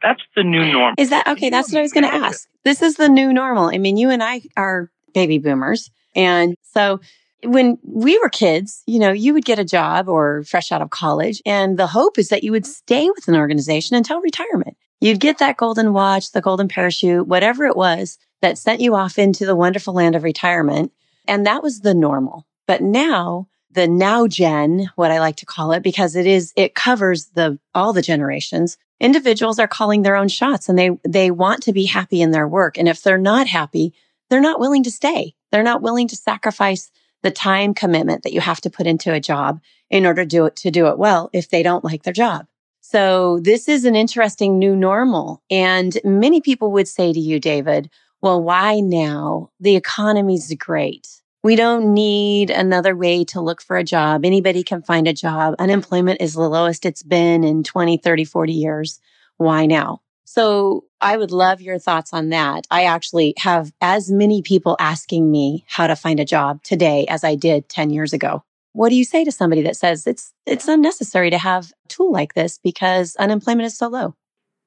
That's 0.02 0.20
the 0.36 0.44
new 0.44 0.70
normal. 0.70 0.94
Is 0.98 1.10
that 1.10 1.26
okay? 1.26 1.48
That's 1.48 1.72
what 1.72 1.78
I 1.78 1.82
was 1.82 1.92
going 1.92 2.04
to 2.04 2.14
ask. 2.14 2.46
This 2.64 2.82
is 2.82 2.96
the 2.96 3.08
new 3.08 3.32
normal. 3.32 3.70
I 3.72 3.78
mean, 3.78 3.96
you 3.96 4.10
and 4.10 4.22
I 4.22 4.42
are 4.56 4.90
baby 5.14 5.38
boomers. 5.38 5.90
And 6.14 6.56
so 6.62 7.00
when 7.42 7.78
we 7.82 8.18
were 8.18 8.28
kids, 8.28 8.82
you 8.86 8.98
know, 8.98 9.12
you 9.12 9.32
would 9.32 9.44
get 9.44 9.58
a 9.58 9.64
job 9.64 10.08
or 10.08 10.44
fresh 10.44 10.72
out 10.72 10.82
of 10.82 10.90
college, 10.90 11.40
and 11.46 11.78
the 11.78 11.86
hope 11.86 12.18
is 12.18 12.28
that 12.28 12.44
you 12.44 12.52
would 12.52 12.66
stay 12.66 13.08
with 13.10 13.28
an 13.28 13.34
organization 13.34 13.96
until 13.96 14.20
retirement. 14.20 14.76
You'd 15.00 15.20
get 15.20 15.38
that 15.38 15.56
golden 15.56 15.92
watch, 15.92 16.32
the 16.32 16.40
golden 16.40 16.68
parachute, 16.68 17.26
whatever 17.26 17.64
it 17.64 17.76
was 17.76 18.18
that 18.44 18.58
sent 18.58 18.82
you 18.82 18.94
off 18.94 19.18
into 19.18 19.46
the 19.46 19.56
wonderful 19.56 19.94
land 19.94 20.14
of 20.14 20.22
retirement. 20.22 20.92
And 21.26 21.46
that 21.46 21.62
was 21.62 21.80
the 21.80 21.94
normal. 21.94 22.46
But 22.66 22.82
now, 22.82 23.48
the 23.70 23.88
now 23.88 24.26
gen, 24.26 24.90
what 24.96 25.10
I 25.10 25.18
like 25.18 25.36
to 25.36 25.46
call 25.46 25.72
it, 25.72 25.82
because 25.82 26.14
it 26.14 26.26
is, 26.26 26.52
it 26.54 26.74
covers 26.74 27.30
the, 27.34 27.58
all 27.74 27.94
the 27.94 28.02
generations. 28.02 28.76
Individuals 29.00 29.58
are 29.58 29.66
calling 29.66 30.02
their 30.02 30.14
own 30.14 30.28
shots 30.28 30.68
and 30.68 30.78
they, 30.78 30.90
they 31.08 31.30
want 31.30 31.62
to 31.62 31.72
be 31.72 31.86
happy 31.86 32.20
in 32.20 32.32
their 32.32 32.46
work. 32.46 32.76
And 32.76 32.86
if 32.86 33.02
they're 33.02 33.16
not 33.16 33.46
happy, 33.46 33.94
they're 34.28 34.42
not 34.42 34.60
willing 34.60 34.82
to 34.82 34.90
stay. 34.90 35.34
They're 35.50 35.62
not 35.62 35.80
willing 35.80 36.08
to 36.08 36.16
sacrifice 36.16 36.90
the 37.22 37.30
time 37.30 37.72
commitment 37.72 38.24
that 38.24 38.34
you 38.34 38.42
have 38.42 38.60
to 38.60 38.70
put 38.70 38.86
into 38.86 39.10
a 39.10 39.20
job 39.20 39.62
in 39.88 40.04
order 40.04 40.22
to 40.22 40.28
do 40.28 40.44
it, 40.44 40.56
to 40.56 40.70
do 40.70 40.88
it 40.88 40.98
well 40.98 41.30
if 41.32 41.48
they 41.48 41.62
don't 41.62 41.82
like 41.82 42.02
their 42.02 42.12
job. 42.12 42.46
So 42.82 43.40
this 43.40 43.66
is 43.66 43.86
an 43.86 43.96
interesting 43.96 44.58
new 44.58 44.76
normal. 44.76 45.42
And 45.50 45.98
many 46.04 46.42
people 46.42 46.70
would 46.72 46.86
say 46.86 47.14
to 47.14 47.18
you, 47.18 47.40
David, 47.40 47.88
well, 48.24 48.42
why 48.42 48.80
now? 48.80 49.50
The 49.60 49.76
economy's 49.76 50.50
great. 50.54 51.06
We 51.42 51.56
don't 51.56 51.92
need 51.92 52.48
another 52.48 52.96
way 52.96 53.22
to 53.26 53.42
look 53.42 53.60
for 53.60 53.76
a 53.76 53.84
job. 53.84 54.24
Anybody 54.24 54.62
can 54.62 54.80
find 54.80 55.06
a 55.06 55.12
job. 55.12 55.56
Unemployment 55.58 56.22
is 56.22 56.32
the 56.32 56.48
lowest 56.48 56.86
it's 56.86 57.02
been 57.02 57.44
in 57.44 57.62
20, 57.62 57.98
30, 57.98 58.24
40 58.24 58.52
years. 58.54 58.98
Why 59.36 59.66
now? 59.66 60.00
So 60.24 60.86
I 61.02 61.18
would 61.18 61.32
love 61.32 61.60
your 61.60 61.78
thoughts 61.78 62.14
on 62.14 62.30
that. 62.30 62.66
I 62.70 62.84
actually 62.84 63.34
have 63.36 63.70
as 63.82 64.10
many 64.10 64.40
people 64.40 64.74
asking 64.80 65.30
me 65.30 65.66
how 65.68 65.86
to 65.86 65.94
find 65.94 66.18
a 66.18 66.24
job 66.24 66.62
today 66.62 67.04
as 67.10 67.24
I 67.24 67.34
did 67.34 67.68
10 67.68 67.90
years 67.90 68.14
ago. 68.14 68.42
What 68.72 68.88
do 68.88 68.94
you 68.96 69.04
say 69.04 69.22
to 69.24 69.32
somebody 69.32 69.60
that 69.64 69.76
says 69.76 70.06
it's 70.06 70.32
it's 70.46 70.66
unnecessary 70.66 71.28
to 71.28 71.36
have 71.36 71.72
a 71.84 71.88
tool 71.88 72.10
like 72.10 72.32
this 72.32 72.58
because 72.58 73.16
unemployment 73.16 73.66
is 73.66 73.76
so 73.76 73.88
low? 73.88 74.14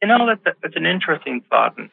You 0.03 0.09
know 0.09 0.27
that 0.27 0.53
that's 0.61 0.75
an 0.75 0.85
interesting 0.85 1.41
thought. 1.49 1.75
And 1.79 1.89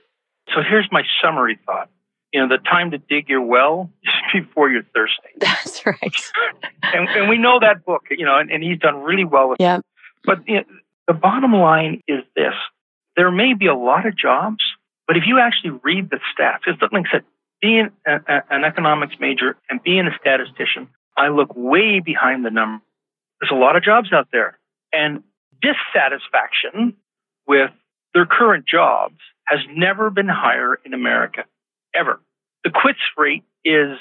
so 0.49 0.61
here's 0.69 0.89
my 0.91 1.03
summary 1.23 1.59
thought. 1.67 1.91
You 2.33 2.41
know, 2.41 2.49
the 2.49 2.59
time 2.59 2.91
to 2.91 2.99
dig 2.99 3.29
your 3.29 3.43
well 3.43 3.91
is 4.03 4.43
before 4.43 4.71
you're 4.71 4.83
thirsty. 4.95 5.29
That's 5.39 5.87
right. 5.87 6.33
and, 6.83 7.09
and, 7.09 7.29
we 7.29 7.39
know 7.39 7.61
that 7.61 7.85
book. 7.85 8.03
You 8.11 8.25
know, 8.25 8.39
and, 8.39 8.51
and 8.51 8.63
he's 8.63 8.79
done 8.79 9.03
really 9.03 9.25
well 9.25 9.51
with. 9.51 9.61
Yeah. 9.61 9.79
It. 9.79 9.85
But 10.25 10.49
you 10.49 10.57
know, 10.57 10.65
the 11.07 11.15
bottom 11.15 11.53
line 11.53 12.03
is 12.09 12.25
this: 12.35 12.55
there 13.17 13.31
may 13.31 13.55
be 13.55 13.67
a 13.67 13.75
lot 13.75 14.07
of 14.07 14.17
jobs, 14.17 14.65
but 15.07 15.17
if 15.17 15.25
you 15.27 15.39
actually 15.39 15.79
read 15.83 16.11
the 16.11 16.19
stats, 16.33 16.61
it's 16.67 16.81
like 16.93 17.05
said, 17.11 17.25
being 17.61 17.91
a, 18.07 18.17
a, 18.17 18.43
an 18.51 18.65
economics 18.65 19.15
major 19.21 19.57
and 19.71 19.83
being 19.83 20.07
a 20.07 20.19
statistician, 20.21 20.89
I 21.17 21.29
look 21.29 21.55
way 21.55 22.01
behind 22.01 22.45
the 22.45 22.51
number. 22.51 22.83
There's 23.41 23.53
a 23.53 23.61
lot 23.61 23.77
of 23.77 23.83
jobs 23.83 24.13
out 24.13 24.29
there. 24.33 24.59
And 24.93 25.23
dissatisfaction 25.61 26.95
with 27.47 27.71
their 28.13 28.27
current 28.27 28.67
jobs 28.67 29.17
has 29.47 29.61
never 29.75 30.11
been 30.11 30.29
higher 30.29 30.79
in 30.85 30.95
America, 30.95 31.45
ever. 31.95 32.21
The 32.65 32.71
quits 32.71 33.01
rate 33.17 33.45
is 33.65 33.99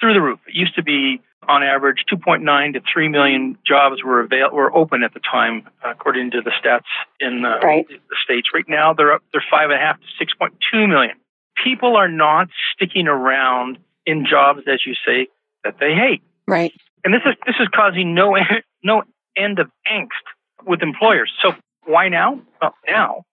through 0.00 0.14
the 0.14 0.20
roof. 0.20 0.40
It 0.46 0.54
used 0.54 0.74
to 0.76 0.82
be 0.82 1.20
on 1.48 1.62
average 1.62 2.04
2.9 2.12 2.74
to 2.74 2.80
3 2.92 3.08
million 3.08 3.58
jobs 3.66 4.02
were 4.04 4.20
avail- 4.20 4.50
were 4.52 4.74
open 4.74 5.02
at 5.02 5.14
the 5.14 5.20
time, 5.20 5.68
according 5.84 6.30
to 6.32 6.40
the 6.40 6.50
stats 6.50 6.90
in 7.20 7.44
uh, 7.44 7.58
right. 7.62 7.86
the 7.88 8.16
states. 8.22 8.48
Right 8.54 8.68
now, 8.68 8.92
they're 8.92 9.14
up. 9.14 9.22
They're 9.32 9.44
five 9.50 9.70
and 9.70 9.74
a 9.74 9.78
half 9.78 9.98
to 9.98 10.24
6.2 10.24 10.88
million. 10.88 11.16
People 11.62 11.96
are 11.96 12.08
not 12.08 12.48
sticking 12.74 13.08
around 13.08 13.78
in 14.06 14.26
jobs, 14.28 14.62
as 14.72 14.80
you 14.86 14.94
say, 15.06 15.28
that 15.64 15.76
they 15.80 15.94
hate. 15.94 16.22
Right. 16.46 16.72
And 17.04 17.12
this 17.12 17.22
is 17.26 17.34
this 17.46 17.56
is 17.60 17.68
causing 17.74 18.14
no 18.14 18.36
no 18.82 19.02
end 19.36 19.58
of 19.58 19.70
angst 19.90 20.26
with 20.66 20.82
employers. 20.82 21.32
So 21.42 21.54
why 21.84 22.08
now? 22.08 22.40
Well, 22.60 22.74
now 22.86 23.24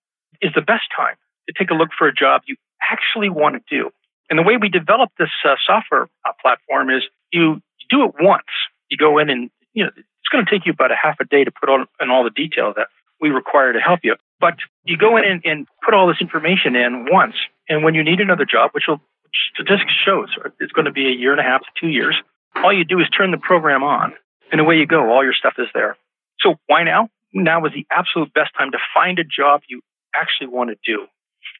is 0.41 0.51
the 0.55 0.61
best 0.61 0.85
time 0.95 1.15
to 1.50 1.53
take 1.58 1.72
a 1.72 1.74
look 1.74 1.89
for 1.98 2.08
a 2.08 2.13
job 2.13 2.41
you 2.46 2.56
actually 2.82 3.29
want 3.29 3.56
to 3.56 3.62
do. 3.70 3.89
And 4.29 4.38
the 4.38 4.44
way 4.44 4.58
we 4.58 4.70
develop 4.70 5.10
this 5.18 5.29
uh, 5.44 5.56
software 5.65 6.08
uh, 6.24 6.32
platform 6.41 6.89
is 6.89 7.01
you, 7.34 7.62
you 7.79 7.86
do 7.89 8.06
it 8.06 8.13
once. 8.22 8.46
You 8.89 8.98
go 8.98 9.18
in 9.18 9.29
and 9.29 9.50
you 9.74 9.86
know 9.86 9.91
it's 9.96 10.29
going 10.32 10.46
to 10.46 10.50
take 10.50 10.65
you 10.65 10.74
about 10.74 10.91
a 10.91 10.96
half 11.01 11.18
a 11.20 11.25
day 11.25 11.44
to 11.44 11.51
put 11.51 11.70
on 11.70 11.88
in 12.00 12.10
all 12.10 12.24
the 12.24 12.29
detail 12.29 12.74
that 12.75 12.88
we 13.20 13.29
require 13.29 13.74
to 13.74 13.79
help 13.79 14.01
you. 14.03 14.15
But 14.39 14.56
you 14.84 14.98
go 14.98 15.18
in 15.18 15.25
and, 15.25 15.41
and 15.44 15.68
put 15.84 15.94
all 15.94 16.08
this 16.08 16.22
information 16.22 16.75
in 16.75 17.08
once, 17.12 17.36
and 17.68 17.84
when 17.84 17.94
you 17.94 18.03
need 18.03 18.20
another 18.20 18.46
job, 18.46 18.72
which 18.72 18.86
will 18.88 19.01
statistics 19.53 19.94
shows 20.06 20.29
it's 20.60 20.72
going 20.72 20.86
to 20.86 20.91
be 20.91 21.08
a 21.08 21.12
year 21.12 21.32
and 21.32 21.39
a 21.39 21.44
half 21.44 21.62
to 21.62 21.68
two 21.79 21.88
years, 21.88 22.15
all 22.56 22.74
you 22.74 22.86
do 22.86 23.00
is 23.00 23.08
turn 23.10 23.32
the 23.32 23.38
program 23.38 23.84
on, 23.84 24.13
and 24.51 24.62
away 24.62 24.77
you 24.77 24.86
go. 24.86 25.12
All 25.12 25.24
your 25.24 25.34
stuff 25.34 25.56
is 25.58 25.68
there. 25.74 25.98
So 26.39 26.56
why 26.68 26.84
now? 26.84 27.10
Now 27.34 27.65
is 27.65 27.74
the 27.74 27.86
absolute 27.91 28.34
best 28.34 28.51
time 28.58 28.72
to 28.72 28.79
find 28.94 29.20
a 29.20 29.24
job 29.24 29.62
you 29.68 29.82
actually 30.15 30.48
want 30.48 30.70
to 30.70 30.77
do. 30.86 31.08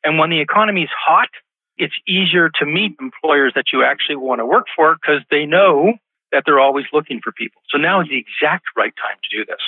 And 0.04 0.18
when 0.18 0.30
the 0.30 0.40
economy 0.40 0.84
is 0.84 0.90
hot, 1.08 1.30
it's 1.78 1.96
easier 2.08 2.50
to 2.60 2.66
meet 2.66 2.96
employers 3.00 3.54
that 3.56 3.66
you 3.72 3.84
actually 3.84 4.18
want 4.18 4.40
to 4.40 4.46
work 4.46 4.66
for 4.76 4.96
because 4.96 5.22
they 5.32 5.46
know 5.46 5.94
that 6.32 6.44
they're 6.46 6.60
always 6.60 6.86
looking 6.94 7.20
for 7.24 7.32
people. 7.32 7.62
So 7.70 7.78
now 7.78 8.02
is 8.02 8.10
the 8.10 8.18
exact 8.18 8.66
right 8.78 8.94
time 8.96 9.18
to 9.24 9.38
do 9.38 9.46
this. 9.46 9.62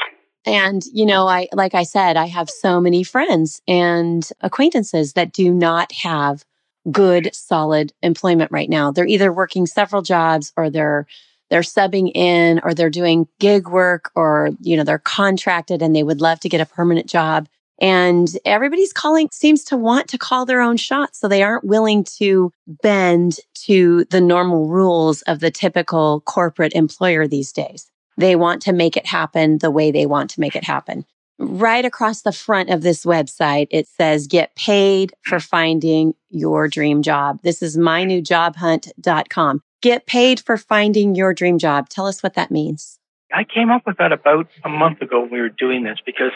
And, 0.46 0.84
you 0.92 1.06
know, 1.06 1.28
I, 1.28 1.48
like 1.54 1.76
I 1.76 1.84
said, 1.84 2.18
I 2.18 2.26
have 2.26 2.50
so 2.50 2.82
many 2.82 3.04
friends 3.04 3.62
and 3.68 4.28
acquaintances 4.42 5.14
that 5.14 5.34
do 5.34 5.54
not 5.54 5.92
have 5.92 6.44
good, 6.90 7.34
solid 7.34 7.94
employment 8.02 8.52
right 8.52 8.70
now. 8.70 8.92
They're 8.92 9.06
either 9.06 9.32
working 9.32 9.68
several 9.68 10.02
jobs 10.02 10.52
or 10.58 10.70
they're 10.70 11.06
they're 11.50 11.62
subbing 11.62 12.16
in 12.16 12.62
or 12.64 12.74
they're 12.74 12.90
doing 12.90 13.28
gig 13.40 13.68
work 13.68 14.10
or 14.16 14.52
you 14.62 14.78
know 14.78 14.84
they're 14.84 14.98
contracted 14.98 15.82
and 15.82 15.96
they 15.96 16.02
would 16.02 16.22
love 16.22 16.40
to 16.40 16.50
get 16.50 16.62
a 16.62 16.66
permanent 16.66 17.08
job 17.08 17.48
and 17.82 18.30
everybody's 18.46 18.94
calling 18.94 19.28
seems 19.34 19.66
to 19.66 19.76
want 19.76 20.08
to 20.08 20.18
call 20.18 20.46
their 20.46 20.62
own 20.62 20.78
shots 20.78 21.20
so 21.20 21.28
they 21.28 21.44
aren't 21.44 21.66
willing 21.66 22.04
to 22.04 22.52
bend 22.82 23.40
to 23.56 24.06
the 24.06 24.22
normal 24.22 24.68
rules 24.68 25.22
of 25.24 25.42
the 25.42 25.52
typical 25.52 26.22
corporate 26.22 26.74
employer 26.74 27.28
these 27.28 27.52
days 27.52 27.92
they 28.18 28.36
want 28.36 28.62
to 28.62 28.72
make 28.72 28.96
it 28.96 29.06
happen 29.06 29.58
the 29.58 29.72
way 29.72 29.92
they 29.92 30.06
want 30.06 30.30
to 30.30 30.40
make 30.40 30.56
it 30.56 30.64
happen 30.64 31.06
right 31.42 31.84
across 31.86 32.22
the 32.22 32.32
front 32.32 32.70
of 32.70 32.82
this 32.82 33.06
website, 33.06 33.68
it 33.72 33.88
says 33.88 34.28
get 34.28 34.56
paid 34.56 35.14
for 35.24 35.40
finding 35.40 36.14
your 36.30 36.68
dream 36.68 37.02
job. 37.02 37.40
This 37.44 37.62
is 37.62 37.78
mynewjobhunt.com. 37.78 39.62
Get 39.82 40.06
paid 40.06 40.40
for 40.40 40.58
finding 40.58 41.16
your 41.16 41.34
dream 41.34 41.58
job. 41.58 41.90
Tell 41.90 42.06
us 42.06 42.22
what 42.22 42.36
that 42.36 42.52
means. 42.52 43.00
I 43.34 43.44
came 43.44 43.72
up 43.72 43.84
with 43.88 43.98
that 43.98 44.12
about 44.12 44.48
a 44.64 44.70
month 44.70 45.02
ago 45.02 45.22
when 45.22 45.32
we 45.32 45.40
were 45.40 45.50
doing 45.50 45.84
this 45.84 45.98
because 46.06 46.32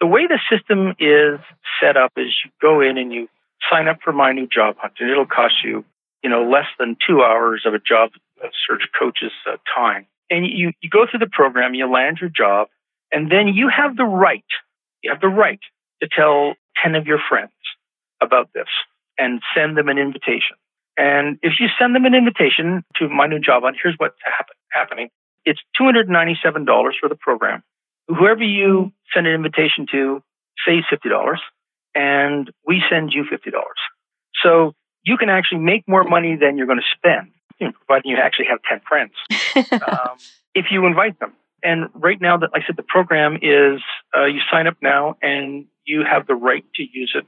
the 0.00 0.06
way 0.06 0.26
the 0.26 0.38
system 0.50 0.94
is 0.98 1.40
set 1.80 1.96
up 1.96 2.12
is 2.16 2.32
you 2.44 2.50
go 2.60 2.80
in 2.80 2.98
and 2.98 3.12
you 3.12 3.28
sign 3.70 3.88
up 3.88 3.98
for 4.04 4.12
my 4.12 4.32
new 4.32 4.46
job 4.46 4.76
hunt 4.78 4.94
and 5.00 5.10
it'll 5.10 5.26
cost 5.26 5.54
you, 5.64 5.84
you 6.22 6.30
know, 6.30 6.48
less 6.48 6.66
than 6.78 6.96
two 7.06 7.22
hours 7.22 7.64
of 7.66 7.74
a 7.74 7.78
job 7.78 8.10
search 8.68 8.82
coach's 8.98 9.32
uh, 9.46 9.56
time. 9.74 10.06
And 10.30 10.46
you, 10.46 10.72
you 10.80 10.90
go 10.90 11.06
through 11.08 11.20
the 11.20 11.30
program, 11.30 11.74
you 11.74 11.90
land 11.90 12.18
your 12.20 12.30
job, 12.30 12.68
and 13.12 13.30
then 13.30 13.48
you 13.48 13.70
have 13.74 13.96
the 13.96 14.04
right, 14.04 14.44
you 15.02 15.10
have 15.10 15.20
the 15.20 15.28
right 15.28 15.60
to 16.02 16.08
tell 16.14 16.54
10 16.82 16.94
of 16.94 17.06
your 17.06 17.20
friends 17.28 17.52
about 18.20 18.50
this 18.52 18.68
and 19.18 19.40
send 19.54 19.76
them 19.76 19.88
an 19.88 19.98
invitation. 19.98 20.56
And 20.96 21.38
if 21.42 21.54
you 21.60 21.68
send 21.78 21.94
them 21.94 22.04
an 22.04 22.14
invitation 22.14 22.84
to 22.96 23.08
my 23.08 23.26
new 23.26 23.38
job 23.38 23.62
hunt, 23.62 23.76
here's 23.82 23.94
what's 23.98 24.16
happen, 24.24 24.56
happening. 24.70 25.08
It's 25.44 25.60
$297 25.80 26.66
for 26.98 27.08
the 27.08 27.14
program. 27.14 27.62
Whoever 28.08 28.42
you 28.42 28.92
send 29.12 29.26
an 29.26 29.34
invitation 29.34 29.86
to 29.92 30.22
saves 30.66 30.86
$50 30.92 31.36
and 31.94 32.50
we 32.66 32.82
send 32.90 33.12
you 33.12 33.24
$50. 33.24 33.52
So 34.42 34.74
you 35.04 35.16
can 35.16 35.28
actually 35.28 35.60
make 35.60 35.84
more 35.88 36.04
money 36.04 36.36
than 36.36 36.56
you're 36.56 36.66
going 36.66 36.80
to 36.80 36.96
spend 36.96 37.32
you 37.58 37.68
know, 37.68 37.72
providing 37.72 38.10
you 38.10 38.18
actually 38.18 38.46
have 38.50 38.58
10 38.68 38.80
friends, 38.86 39.12
um, 39.72 40.16
if 40.54 40.66
you 40.70 40.86
invite 40.86 41.18
them. 41.20 41.32
And 41.62 41.88
right 41.94 42.20
now, 42.20 42.36
that 42.36 42.50
like 42.52 42.62
I 42.62 42.66
said, 42.66 42.76
the 42.76 42.84
program 42.86 43.36
is 43.42 43.80
uh, 44.16 44.26
you 44.26 44.40
sign 44.50 44.66
up 44.66 44.76
now 44.82 45.16
and 45.22 45.66
you 45.84 46.04
have 46.08 46.26
the 46.26 46.34
right 46.34 46.64
to 46.74 46.82
use 46.82 47.12
it 47.14 47.24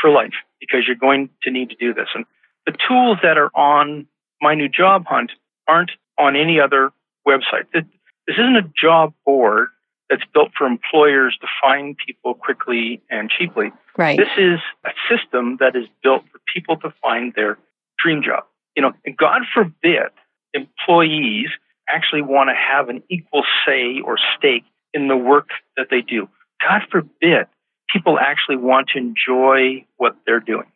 for 0.00 0.10
life 0.10 0.34
because 0.60 0.80
you're 0.86 0.96
going 0.96 1.30
to 1.42 1.50
need 1.50 1.70
to 1.70 1.76
do 1.76 1.92
this. 1.92 2.08
And 2.14 2.24
the 2.64 2.72
tools 2.88 3.18
that 3.22 3.38
are 3.38 3.50
on 3.54 4.06
my 4.40 4.54
new 4.54 4.68
job 4.68 5.04
hunt 5.06 5.32
aren't 5.68 5.90
on 6.18 6.36
any 6.36 6.60
other 6.60 6.90
website. 7.26 7.66
This 7.72 7.84
isn't 8.28 8.56
a 8.56 8.70
job 8.80 9.14
board 9.26 9.68
that's 10.12 10.30
built 10.34 10.50
for 10.56 10.66
employers 10.66 11.38
to 11.40 11.46
find 11.62 11.96
people 11.96 12.34
quickly 12.34 13.00
and 13.08 13.30
cheaply. 13.30 13.72
Right. 13.96 14.18
This 14.18 14.28
is 14.36 14.60
a 14.84 14.90
system 15.08 15.56
that 15.58 15.74
is 15.74 15.86
built 16.02 16.24
for 16.30 16.38
people 16.52 16.76
to 16.80 16.92
find 17.00 17.32
their 17.34 17.56
dream 17.98 18.22
job. 18.22 18.44
You 18.76 18.82
know, 18.82 18.92
and 19.06 19.16
God 19.16 19.42
forbid 19.54 20.10
employees 20.52 21.48
actually 21.88 22.20
want 22.20 22.50
to 22.50 22.54
have 22.54 22.90
an 22.90 23.02
equal 23.08 23.42
say 23.66 24.00
or 24.04 24.18
stake 24.36 24.64
in 24.92 25.08
the 25.08 25.16
work 25.16 25.48
that 25.78 25.86
they 25.90 26.02
do. 26.02 26.28
God 26.60 26.82
forbid 26.90 27.46
people 27.90 28.18
actually 28.18 28.56
want 28.56 28.88
to 28.88 28.98
enjoy 28.98 29.86
what 29.96 30.16
they're 30.26 30.40
doing. 30.40 30.66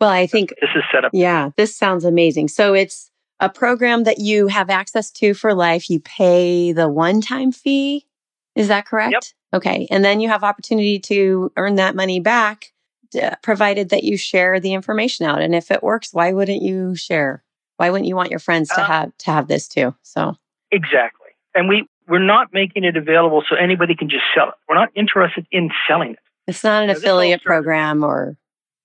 Well, 0.00 0.10
I 0.10 0.26
think 0.26 0.54
this 0.60 0.70
is 0.74 0.82
set 0.90 1.04
up. 1.04 1.10
Yeah, 1.12 1.50
this 1.56 1.76
sounds 1.76 2.06
amazing. 2.06 2.48
So 2.48 2.72
it's 2.72 3.10
a 3.40 3.50
program 3.50 4.04
that 4.04 4.18
you 4.18 4.46
have 4.46 4.70
access 4.70 5.10
to 5.12 5.34
for 5.34 5.54
life. 5.54 5.90
You 5.90 6.00
pay 6.00 6.72
the 6.72 6.88
one 6.88 7.20
time 7.20 7.52
fee. 7.52 8.06
Is 8.54 8.68
that 8.68 8.86
correct? 8.86 9.12
Yep. 9.12 9.22
Okay. 9.54 9.86
And 9.90 10.04
then 10.04 10.20
you 10.20 10.28
have 10.28 10.44
opportunity 10.44 10.98
to 11.00 11.52
earn 11.56 11.76
that 11.76 11.94
money 11.96 12.20
back, 12.20 12.72
uh, 13.20 13.34
provided 13.42 13.88
that 13.90 14.04
you 14.04 14.16
share 14.16 14.60
the 14.60 14.72
information 14.74 15.26
out. 15.26 15.40
And 15.42 15.54
if 15.54 15.70
it 15.70 15.82
works, 15.82 16.12
why 16.12 16.32
wouldn't 16.32 16.62
you 16.62 16.94
share? 16.94 17.42
Why 17.76 17.90
wouldn't 17.90 18.08
you 18.08 18.16
want 18.16 18.30
your 18.30 18.38
friends 18.38 18.68
to 18.70 18.80
Uh, 18.82 18.86
have 18.86 19.16
to 19.18 19.30
have 19.32 19.48
this 19.48 19.66
too? 19.68 19.94
So 20.02 20.36
Exactly. 20.70 21.28
And 21.54 21.68
we, 21.68 21.86
we're 22.06 22.18
not 22.24 22.52
making 22.52 22.84
it 22.84 22.96
available 22.96 23.42
so 23.48 23.56
anybody 23.56 23.94
can 23.96 24.08
just 24.08 24.24
sell 24.34 24.48
it. 24.48 24.54
We're 24.68 24.76
not 24.76 24.90
interested 24.94 25.46
in 25.50 25.70
selling 25.88 26.12
it. 26.12 26.18
it's 26.46 26.62
not 26.64 26.82
an 26.84 26.90
affiliate 26.90 27.42
program 27.42 28.04
or 28.04 28.36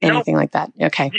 No. 0.02 0.10
anything 0.10 0.36
like 0.36 0.52
that. 0.52 0.72
Okay. 0.82 1.12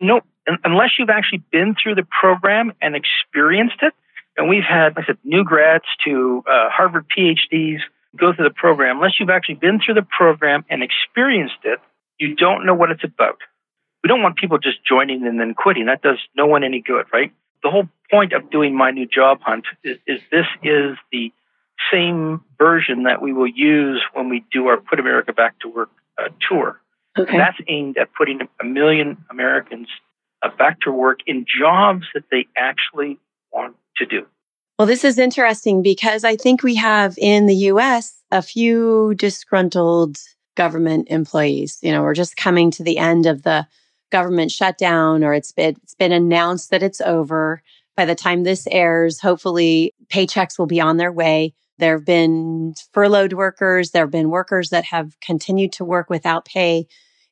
No, 0.00 0.20
unless 0.64 0.90
you've 0.98 1.10
actually 1.10 1.42
been 1.50 1.74
through 1.80 1.94
the 1.96 2.06
program 2.20 2.72
and 2.80 2.94
experienced 2.94 3.76
it. 3.82 3.92
And 4.36 4.48
we've 4.48 4.64
had, 4.64 4.96
like 4.96 5.04
I 5.04 5.06
said, 5.06 5.18
new 5.24 5.44
grads 5.44 5.84
to 6.04 6.42
uh, 6.46 6.68
Harvard 6.70 7.06
PhDs 7.16 7.78
go 8.16 8.32
through 8.32 8.48
the 8.48 8.54
program. 8.54 8.96
Unless 8.96 9.18
you've 9.18 9.30
actually 9.30 9.56
been 9.56 9.80
through 9.84 9.94
the 9.94 10.06
program 10.16 10.64
and 10.68 10.82
experienced 10.82 11.58
it, 11.64 11.80
you 12.18 12.34
don't 12.34 12.66
know 12.66 12.74
what 12.74 12.90
it's 12.90 13.04
about. 13.04 13.38
We 14.02 14.08
don't 14.08 14.22
want 14.22 14.36
people 14.36 14.58
just 14.58 14.84
joining 14.84 15.26
and 15.26 15.40
then 15.40 15.54
quitting. 15.54 15.86
That 15.86 16.02
does 16.02 16.18
no 16.36 16.46
one 16.46 16.64
any 16.64 16.80
good, 16.80 17.06
right? 17.12 17.32
The 17.62 17.70
whole 17.70 17.88
point 18.10 18.32
of 18.32 18.50
doing 18.50 18.76
my 18.76 18.90
new 18.90 19.06
job 19.06 19.40
hunt 19.40 19.64
is, 19.82 19.98
is 20.06 20.20
this 20.30 20.46
is 20.62 20.96
the 21.10 21.32
same 21.92 22.42
version 22.58 23.04
that 23.04 23.22
we 23.22 23.32
will 23.32 23.48
use 23.48 24.02
when 24.12 24.28
we 24.28 24.44
do 24.52 24.66
our 24.66 24.76
Put 24.76 25.00
America 25.00 25.32
Back 25.32 25.58
to 25.60 25.68
Work 25.68 25.90
uh, 26.18 26.28
tour. 26.48 26.80
Okay. 27.18 27.36
That's 27.36 27.56
aimed 27.68 27.96
at 27.96 28.12
putting 28.14 28.40
a 28.60 28.64
million 28.64 29.24
Americans 29.30 29.88
uh, 30.42 30.50
back 30.56 30.80
to 30.80 30.92
work 30.92 31.20
in 31.26 31.46
jobs 31.46 32.04
that 32.14 32.24
they 32.30 32.46
actually 32.56 33.18
want 33.52 33.76
to 33.96 34.06
do. 34.06 34.26
Well, 34.78 34.86
this 34.86 35.04
is 35.04 35.18
interesting 35.18 35.82
because 35.82 36.24
I 36.24 36.36
think 36.36 36.62
we 36.62 36.74
have 36.76 37.14
in 37.18 37.46
the 37.46 37.54
US 37.54 38.22
a 38.30 38.42
few 38.42 39.14
disgruntled 39.14 40.18
government 40.56 41.08
employees. 41.10 41.78
You 41.82 41.92
know, 41.92 42.02
we're 42.02 42.14
just 42.14 42.36
coming 42.36 42.70
to 42.72 42.82
the 42.82 42.98
end 42.98 43.26
of 43.26 43.42
the 43.42 43.66
government 44.10 44.50
shutdown 44.50 45.24
or 45.24 45.32
it's 45.32 45.52
been, 45.52 45.76
it's 45.82 45.94
been 45.94 46.12
announced 46.12 46.70
that 46.70 46.82
it's 46.82 47.00
over. 47.00 47.62
By 47.96 48.04
the 48.04 48.14
time 48.14 48.42
this 48.42 48.66
airs, 48.70 49.20
hopefully 49.20 49.94
paychecks 50.08 50.58
will 50.58 50.66
be 50.66 50.80
on 50.80 50.96
their 50.96 51.12
way. 51.12 51.54
There 51.78 51.96
have 51.96 52.04
been 52.04 52.74
furloughed 52.92 53.32
workers. 53.32 53.90
There 53.90 54.02
have 54.04 54.10
been 54.10 54.30
workers 54.30 54.70
that 54.70 54.84
have 54.86 55.18
continued 55.20 55.72
to 55.74 55.84
work 55.84 56.10
without 56.10 56.44
pay. 56.44 56.86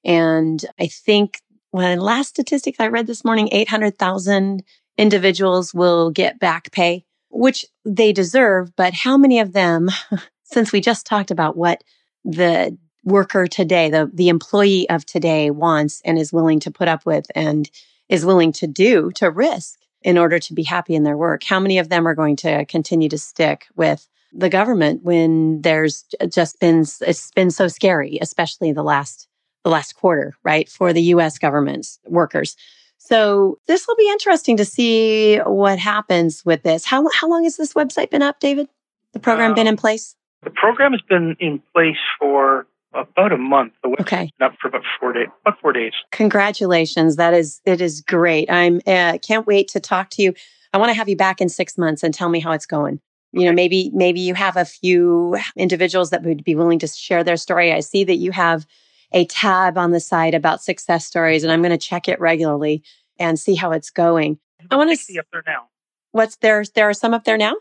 And 0.05 0.65
I 0.79 0.87
think 0.87 1.41
when 1.71 2.01
last 2.01 2.29
statistics 2.29 2.79
I 2.81 2.89
read 2.89 3.07
this 3.07 3.25
morning, 3.25 3.49
800,000 3.51 4.63
individuals 4.97 5.73
will 5.73 6.11
get 6.11 6.39
back 6.39 6.71
pay 6.73 7.05
which 7.33 7.65
they 7.85 8.13
deserve, 8.13 8.77
but 8.77 8.93
how 8.93 9.17
many 9.17 9.41
of 9.41 9.53
them, 9.53 9.91
since 10.45 10.71
we 10.71 10.81
just 10.81 11.07
talked 11.07 11.31
about 11.31 11.57
what 11.57 11.83
the 12.25 12.77
worker 13.05 13.47
today, 13.47 13.91
the, 13.91 14.09
the 14.13 14.29
employee 14.29 14.89
of 14.89 15.05
today 15.05 15.51
wants 15.51 16.01
and 16.05 16.19
is 16.19 16.33
willing 16.33 16.61
to 16.61 16.71
put 16.71 16.89
up 16.89 17.05
with 17.05 17.27
and 17.35 17.69
is 18.09 18.25
willing 18.25 18.53
to 18.53 18.67
do 18.67 19.11
to 19.13 19.31
risk 19.31 19.81
in 20.03 20.19
order 20.19 20.39
to 20.39 20.53
be 20.53 20.63
happy 20.63 20.95
in 20.95 21.05
their 21.05 21.17
work, 21.17 21.43
how 21.45 21.59
many 21.59 21.79
of 21.79 21.89
them 21.89 22.07
are 22.07 22.15
going 22.15 22.37
to 22.37 22.65
continue 22.67 23.09
to 23.09 23.19
stick 23.19 23.67
with 23.77 24.09
the 24.33 24.49
government 24.49 25.03
when 25.03 25.63
there's 25.63 26.05
just 26.29 26.59
been, 26.61 26.85
it's 27.01 27.31
been 27.31 27.51
so 27.51 27.69
scary, 27.69 28.19
especially 28.21 28.73
the 28.73 28.83
last, 28.83 29.29
the 29.63 29.71
last 29.71 29.95
quarter, 29.95 30.35
right? 30.43 30.69
For 30.69 30.93
the 30.93 31.03
US 31.03 31.39
government's 31.39 31.99
workers. 32.07 32.57
So 33.05 33.59
this 33.67 33.87
will 33.89 33.97
be 33.97 34.09
interesting 34.11 34.57
to 34.59 34.65
see 34.65 35.39
what 35.39 35.79
happens 35.79 36.45
with 36.45 36.63
this. 36.63 36.85
How 36.87 37.09
how 37.13 37.29
long 37.29 37.43
has 37.45 37.57
this 37.57 37.73
website 37.75 38.11
been 38.11 38.23
up, 38.23 38.39
David? 38.39 38.69
The 39.13 39.19
program 39.19 39.55
been 39.55 39.67
in 39.67 39.77
place? 39.77 40.15
The 40.45 40.51
program 40.51 40.93
has 40.93 41.03
been 41.09 41.37
in 41.41 41.61
place 41.75 41.97
for 42.19 42.67
about 42.95 43.33
a 43.33 43.37
month. 43.37 43.73
The 43.83 43.89
website's 43.89 44.01
Okay. 44.03 44.31
up 44.41 44.55
for 44.61 44.69
about 44.69 44.83
four 45.01 45.13
days. 45.13 45.27
About 45.45 45.61
four 45.61 45.73
days. 45.73 45.93
Congratulations. 46.13 47.17
That 47.17 47.35
is 47.35 47.61
it 47.65 47.81
is 47.81 48.01
great. 48.03 48.49
I'm 48.51 48.81
uh, 48.87 49.19
can't 49.19 49.47
wait 49.49 49.67
to 49.69 49.81
talk 49.81 50.11
to 50.11 50.23
you. 50.23 50.33
I 50.73 50.79
want 50.79 50.91
to 50.91 50.95
have 50.95 51.09
you 51.09 51.17
back 51.17 51.41
in 51.41 51.49
6 51.49 51.77
months 51.77 52.03
and 52.03 52.15
tell 52.15 52.29
me 52.29 52.39
how 52.41 52.53
it's 52.53 52.67
going. 52.67 53.01
You 53.33 53.47
know, 53.47 53.53
maybe 53.53 53.91
maybe 53.93 54.21
you 54.21 54.35
have 54.35 54.57
a 54.57 54.65
few 54.65 55.37
individuals 55.57 56.11
that 56.11 56.23
would 56.23 56.45
be 56.45 56.55
willing 56.55 56.79
to 56.79 56.87
share 56.87 57.25
their 57.25 57.37
story. 57.37 57.73
I 57.73 57.81
see 57.81 58.05
that 58.05 58.17
you 58.17 58.31
have 58.31 58.65
a 59.13 59.25
tab 59.27 59.79
on 59.79 59.91
the 59.91 60.01
site 60.01 60.35
about 60.35 60.63
success 60.63 61.07
stories 61.07 61.45
and 61.45 61.53
I'm 61.53 61.63
going 61.63 61.71
to 61.71 61.79
check 61.79 62.09
it 62.09 62.21
regularly 62.21 62.83
and 63.19 63.39
see 63.39 63.55
how 63.55 63.73
it's 63.73 63.91
going. 63.91 64.39
I 64.71 64.77
wanna 64.77 64.97
see 64.97 65.19
up 65.19 65.27
there 65.33 65.43
now. 65.47 65.69
What's 66.13 66.37
there 66.37 66.65
there 66.75 66.89
are 66.89 66.95
some 66.95 67.15
up 67.15 67.25
there 67.25 67.37
now? 67.37 67.55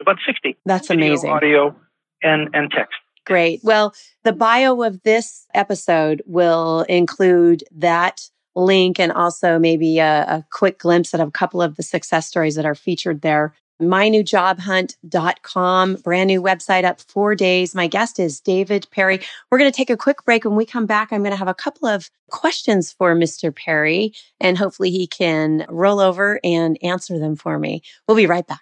About 0.00 0.18
60. 0.26 0.56
That's 0.66 0.88
Video, 0.88 1.06
amazing. 1.06 1.30
Audio 1.30 1.76
and, 2.22 2.50
and 2.54 2.70
text. 2.70 2.94
Great. 3.24 3.60
Well, 3.62 3.94
the 4.22 4.32
bio 4.32 4.82
of 4.82 5.02
this 5.02 5.46
episode 5.54 6.22
will 6.26 6.82
include 6.82 7.64
that 7.72 8.28
link 8.54 9.00
and 9.00 9.10
also 9.12 9.58
maybe 9.58 9.98
a, 9.98 10.24
a 10.28 10.46
quick 10.50 10.78
glimpse 10.78 11.14
at 11.14 11.20
a 11.20 11.30
couple 11.30 11.62
of 11.62 11.76
the 11.76 11.82
success 11.82 12.26
stories 12.26 12.54
that 12.56 12.66
are 12.66 12.74
featured 12.74 13.22
there. 13.22 13.54
mynewjobhunt.com, 13.82 15.96
brand 15.96 16.28
new 16.28 16.40
website 16.42 16.84
up 16.84 17.00
four 17.00 17.34
days. 17.34 17.74
My 17.74 17.86
guest 17.86 18.20
is 18.20 18.40
David 18.40 18.86
Perry. 18.90 19.20
We're 19.50 19.58
going 19.58 19.70
to 19.70 19.76
take 19.76 19.90
a 19.90 19.96
quick 19.96 20.24
break. 20.24 20.44
When 20.44 20.56
we 20.56 20.64
come 20.64 20.86
back, 20.86 21.12
I'm 21.12 21.22
going 21.22 21.32
to 21.32 21.36
have 21.36 21.48
a 21.48 21.54
couple 21.54 21.88
of 21.88 22.08
questions 22.30 22.92
for 22.92 23.14
Mr. 23.14 23.54
Perry 23.54 24.14
and 24.40 24.56
hopefully 24.56 24.90
he 24.90 25.06
can 25.06 25.66
roll 25.68 26.00
over 26.00 26.40
and 26.44 26.78
answer 26.82 27.18
them 27.18 27.36
for 27.36 27.58
me. 27.58 27.82
We'll 28.06 28.16
be 28.16 28.26
right 28.26 28.46
back. 28.46 28.60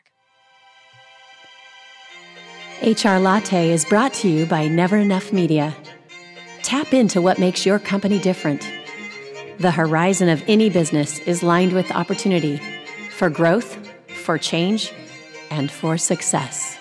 HR 2.82 3.18
Latte 3.18 3.70
is 3.70 3.84
brought 3.84 4.12
to 4.14 4.28
you 4.28 4.44
by 4.44 4.66
Never 4.66 4.96
Enough 4.96 5.32
Media. 5.32 5.72
Tap 6.64 6.92
into 6.92 7.22
what 7.22 7.38
makes 7.38 7.64
your 7.64 7.78
company 7.78 8.18
different. 8.18 8.68
The 9.58 9.70
horizon 9.70 10.28
of 10.28 10.42
any 10.48 10.68
business 10.68 11.20
is 11.20 11.44
lined 11.44 11.74
with 11.74 11.92
opportunity 11.92 12.60
for 13.10 13.30
growth, 13.30 13.78
for 14.24 14.36
change, 14.36 14.92
and 15.52 15.70
for 15.70 15.98
success. 15.98 16.78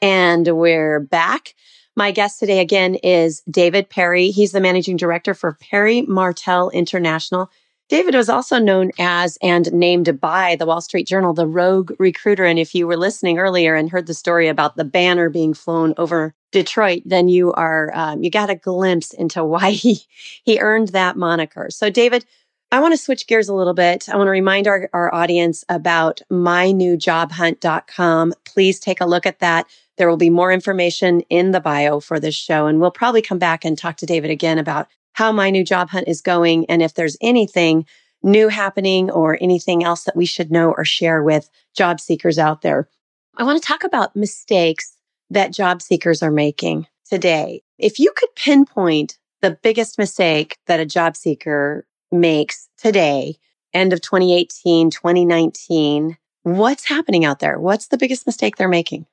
And 0.00 0.46
we're 0.46 1.00
back. 1.00 1.54
My 1.96 2.12
guest 2.12 2.38
today 2.38 2.60
again 2.60 2.94
is 2.94 3.42
David 3.50 3.90
Perry. 3.90 4.30
He's 4.30 4.52
the 4.52 4.60
managing 4.60 4.96
director 4.96 5.34
for 5.34 5.58
Perry 5.60 6.02
Martel 6.02 6.70
International. 6.70 7.50
David 7.88 8.14
was 8.14 8.28
also 8.28 8.60
known 8.60 8.92
as 9.00 9.36
and 9.42 9.72
named 9.72 10.20
by 10.20 10.54
the 10.54 10.64
Wall 10.64 10.80
Street 10.80 11.08
Journal 11.08 11.34
the 11.34 11.48
rogue 11.48 11.90
recruiter. 11.98 12.44
And 12.44 12.60
if 12.60 12.76
you 12.76 12.86
were 12.86 12.96
listening 12.96 13.40
earlier 13.40 13.74
and 13.74 13.90
heard 13.90 14.06
the 14.06 14.14
story 14.14 14.46
about 14.46 14.76
the 14.76 14.84
banner 14.84 15.28
being 15.28 15.52
flown 15.52 15.94
over 15.96 16.32
Detroit, 16.52 17.02
then 17.04 17.28
you 17.28 17.52
are 17.54 17.90
um, 17.92 18.22
you 18.22 18.30
got 18.30 18.50
a 18.50 18.54
glimpse 18.54 19.12
into 19.12 19.42
why 19.42 19.70
he 19.72 20.02
he 20.44 20.60
earned 20.60 20.88
that 20.90 21.16
moniker. 21.16 21.66
So, 21.70 21.90
David, 21.90 22.24
I 22.72 22.78
want 22.78 22.92
to 22.92 22.98
switch 22.98 23.26
gears 23.26 23.48
a 23.48 23.54
little 23.54 23.74
bit. 23.74 24.08
I 24.08 24.16
want 24.16 24.28
to 24.28 24.32
remind 24.32 24.68
our, 24.68 24.88
our 24.92 25.12
audience 25.12 25.64
about 25.68 26.20
mynewjobhunt.com. 26.30 28.34
Please 28.44 28.78
take 28.78 29.00
a 29.00 29.06
look 29.06 29.26
at 29.26 29.40
that. 29.40 29.66
There 29.96 30.08
will 30.08 30.16
be 30.16 30.30
more 30.30 30.52
information 30.52 31.22
in 31.22 31.50
the 31.50 31.58
bio 31.60 31.98
for 31.98 32.20
this 32.20 32.36
show, 32.36 32.66
and 32.66 32.80
we'll 32.80 32.92
probably 32.92 33.22
come 33.22 33.38
back 33.38 33.64
and 33.64 33.76
talk 33.76 33.96
to 33.98 34.06
David 34.06 34.30
again 34.30 34.58
about 34.58 34.86
how 35.14 35.32
my 35.32 35.50
new 35.50 35.64
job 35.64 35.90
hunt 35.90 36.06
is 36.06 36.20
going 36.20 36.64
and 36.66 36.80
if 36.80 36.94
there's 36.94 37.16
anything 37.20 37.86
new 38.22 38.46
happening 38.48 39.10
or 39.10 39.36
anything 39.40 39.82
else 39.82 40.04
that 40.04 40.16
we 40.16 40.26
should 40.26 40.52
know 40.52 40.70
or 40.70 40.84
share 40.84 41.24
with 41.24 41.50
job 41.74 41.98
seekers 42.00 42.38
out 42.38 42.62
there. 42.62 42.88
I 43.36 43.42
want 43.42 43.60
to 43.60 43.66
talk 43.66 43.82
about 43.82 44.14
mistakes 44.14 44.96
that 45.30 45.52
job 45.52 45.82
seekers 45.82 46.22
are 46.22 46.30
making 46.30 46.86
today. 47.08 47.62
If 47.78 47.98
you 47.98 48.12
could 48.14 48.32
pinpoint 48.36 49.18
the 49.40 49.58
biggest 49.62 49.98
mistake 49.98 50.58
that 50.66 50.80
a 50.80 50.86
job 50.86 51.16
seeker 51.16 51.86
makes 52.12 52.68
today, 52.76 53.36
end 53.72 53.92
of 53.92 54.00
2018, 54.00 54.90
2019. 54.90 56.16
What's 56.42 56.88
happening 56.88 57.24
out 57.24 57.38
there? 57.38 57.58
What's 57.58 57.88
the 57.88 57.98
biggest 57.98 58.26
mistake 58.26 58.56
they're 58.56 58.68
making? 58.68 59.06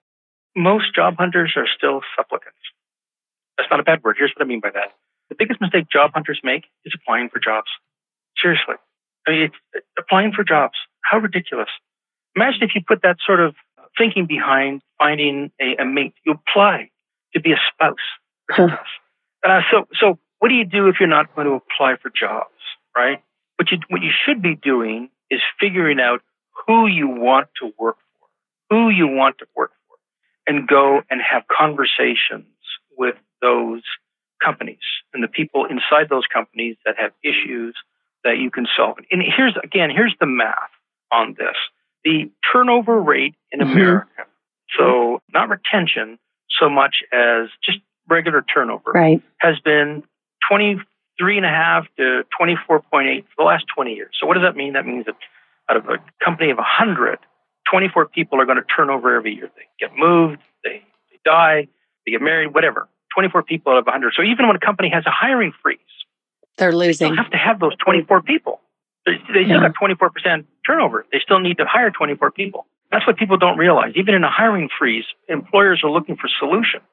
Most 0.55 0.95
job 0.95 1.15
hunters 1.17 1.53
are 1.55 1.67
still 1.77 2.01
supplicants. 2.15 2.57
That's 3.57 3.69
not 3.69 3.79
a 3.79 3.83
bad 3.83 4.03
word. 4.03 4.15
Here's 4.17 4.31
what 4.35 4.45
I 4.45 4.47
mean 4.47 4.59
by 4.59 4.71
that. 4.71 4.93
The 5.29 5.35
biggest 5.37 5.59
mistake 5.61 5.85
job 5.91 6.11
hunters 6.13 6.39
make 6.43 6.65
is 6.85 6.93
applying 6.95 7.29
for 7.29 7.39
jobs. 7.39 7.67
Seriously. 8.41 8.75
I 9.27 9.31
mean, 9.31 9.41
it's 9.41 9.85
applying 9.97 10.31
for 10.31 10.43
jobs. 10.43 10.75
How 11.01 11.17
ridiculous. 11.17 11.69
Imagine 12.35 12.63
if 12.63 12.71
you 12.75 12.81
put 12.87 13.01
that 13.01 13.17
sort 13.25 13.39
of 13.39 13.55
thinking 13.97 14.25
behind 14.25 14.81
finding 14.97 15.51
a, 15.59 15.81
a 15.81 15.85
mate. 15.85 16.13
You 16.25 16.33
apply 16.33 16.89
to 17.33 17.41
be 17.41 17.51
a 17.51 17.59
spouse. 17.71 17.95
uh, 18.57 19.61
so, 19.71 19.87
so 19.99 20.19
what 20.39 20.49
do 20.49 20.55
you 20.55 20.65
do 20.65 20.87
if 20.87 20.95
you're 20.99 21.09
not 21.09 21.35
going 21.35 21.47
to 21.47 21.53
apply 21.53 21.95
for 22.01 22.09
jobs, 22.09 22.53
right? 22.97 23.21
What 23.57 23.71
you, 23.71 23.77
what 23.89 24.01
you 24.01 24.11
should 24.25 24.41
be 24.41 24.55
doing 24.55 25.09
is 25.29 25.39
figuring 25.59 25.99
out 25.99 26.21
who 26.65 26.87
you 26.87 27.07
want 27.07 27.47
to 27.61 27.71
work 27.77 27.97
for, 28.19 28.27
who 28.69 28.89
you 28.89 29.07
want 29.07 29.37
to 29.39 29.45
work 29.55 29.71
for, 29.87 29.97
and 30.47 30.67
go 30.67 31.01
and 31.09 31.21
have 31.21 31.43
conversations 31.47 32.47
with 32.97 33.15
those 33.41 33.83
companies 34.43 34.77
and 35.13 35.23
the 35.23 35.27
people 35.27 35.65
inside 35.65 36.09
those 36.09 36.25
companies 36.31 36.75
that 36.85 36.95
have 36.97 37.11
issues 37.23 37.75
that 38.23 38.37
you 38.37 38.51
can 38.51 38.67
solve. 38.75 38.97
And 39.11 39.21
here's, 39.21 39.55
again, 39.63 39.89
here's 39.89 40.15
the 40.19 40.25
math 40.25 40.69
on 41.11 41.35
this. 41.37 41.55
The 42.03 42.29
turnover 42.51 42.99
rate 42.99 43.35
in 43.51 43.59
mm-hmm. 43.59 43.71
America, 43.71 44.25
so 44.77 45.21
not 45.33 45.49
retention 45.49 46.19
so 46.59 46.69
much 46.69 47.03
as 47.11 47.49
just 47.63 47.79
regular 48.09 48.41
turnover, 48.41 48.91
right. 48.91 49.21
has 49.39 49.59
been 49.59 50.03
23 51.19 51.37
and 51.37 51.45
a 51.45 51.49
half 51.49 51.85
to 51.97 52.23
24.8 52.39 53.23
for 53.23 53.29
the 53.37 53.43
last 53.43 53.65
20 53.75 53.93
years. 53.93 54.15
So 54.19 54.27
what 54.27 54.35
does 54.35 54.43
that 54.43 54.55
mean? 54.55 54.73
That 54.73 54.85
means 54.85 55.05
that 55.05 55.15
out 55.69 55.77
of 55.77 55.85
a 55.85 55.97
company 56.23 56.51
of 56.51 56.57
100, 56.57 57.19
24 57.69 58.07
people 58.07 58.39
are 58.39 58.45
going 58.45 58.57
to 58.57 58.63
turn 58.63 58.89
over 58.89 59.15
every 59.15 59.35
year. 59.35 59.49
They 59.55 59.63
get 59.79 59.95
moved, 59.97 60.39
they, 60.63 60.83
they 61.11 61.19
die, 61.25 61.67
they 62.05 62.11
get 62.11 62.21
married, 62.21 62.53
whatever. 62.53 62.87
24 63.15 63.43
people 63.43 63.73
out 63.73 63.79
of 63.79 63.85
100. 63.85 64.13
So 64.15 64.23
even 64.23 64.47
when 64.47 64.55
a 64.55 64.59
company 64.59 64.89
has 64.93 65.05
a 65.05 65.11
hiring 65.11 65.53
freeze, 65.61 65.79
they're 66.57 66.71
losing. 66.71 67.11
They 67.11 67.15
have 67.15 67.31
to 67.31 67.37
have 67.37 67.59
those 67.59 67.75
24 67.77 68.21
people. 68.23 68.61
They, 69.05 69.13
they 69.33 69.43
still 69.45 69.61
yeah. 69.61 69.69
got 69.69 69.75
24% 69.75 70.45
turnover. 70.65 71.05
They 71.11 71.19
still 71.23 71.39
need 71.39 71.57
to 71.57 71.65
hire 71.65 71.91
24 71.91 72.31
people. 72.31 72.65
That's 72.91 73.05
what 73.05 73.17
people 73.17 73.37
don't 73.37 73.57
realize. 73.57 73.93
Even 73.95 74.15
in 74.15 74.23
a 74.23 74.31
hiring 74.31 74.69
freeze, 74.77 75.05
employers 75.27 75.81
are 75.83 75.91
looking 75.91 76.15
for 76.15 76.29
solutions. 76.39 76.83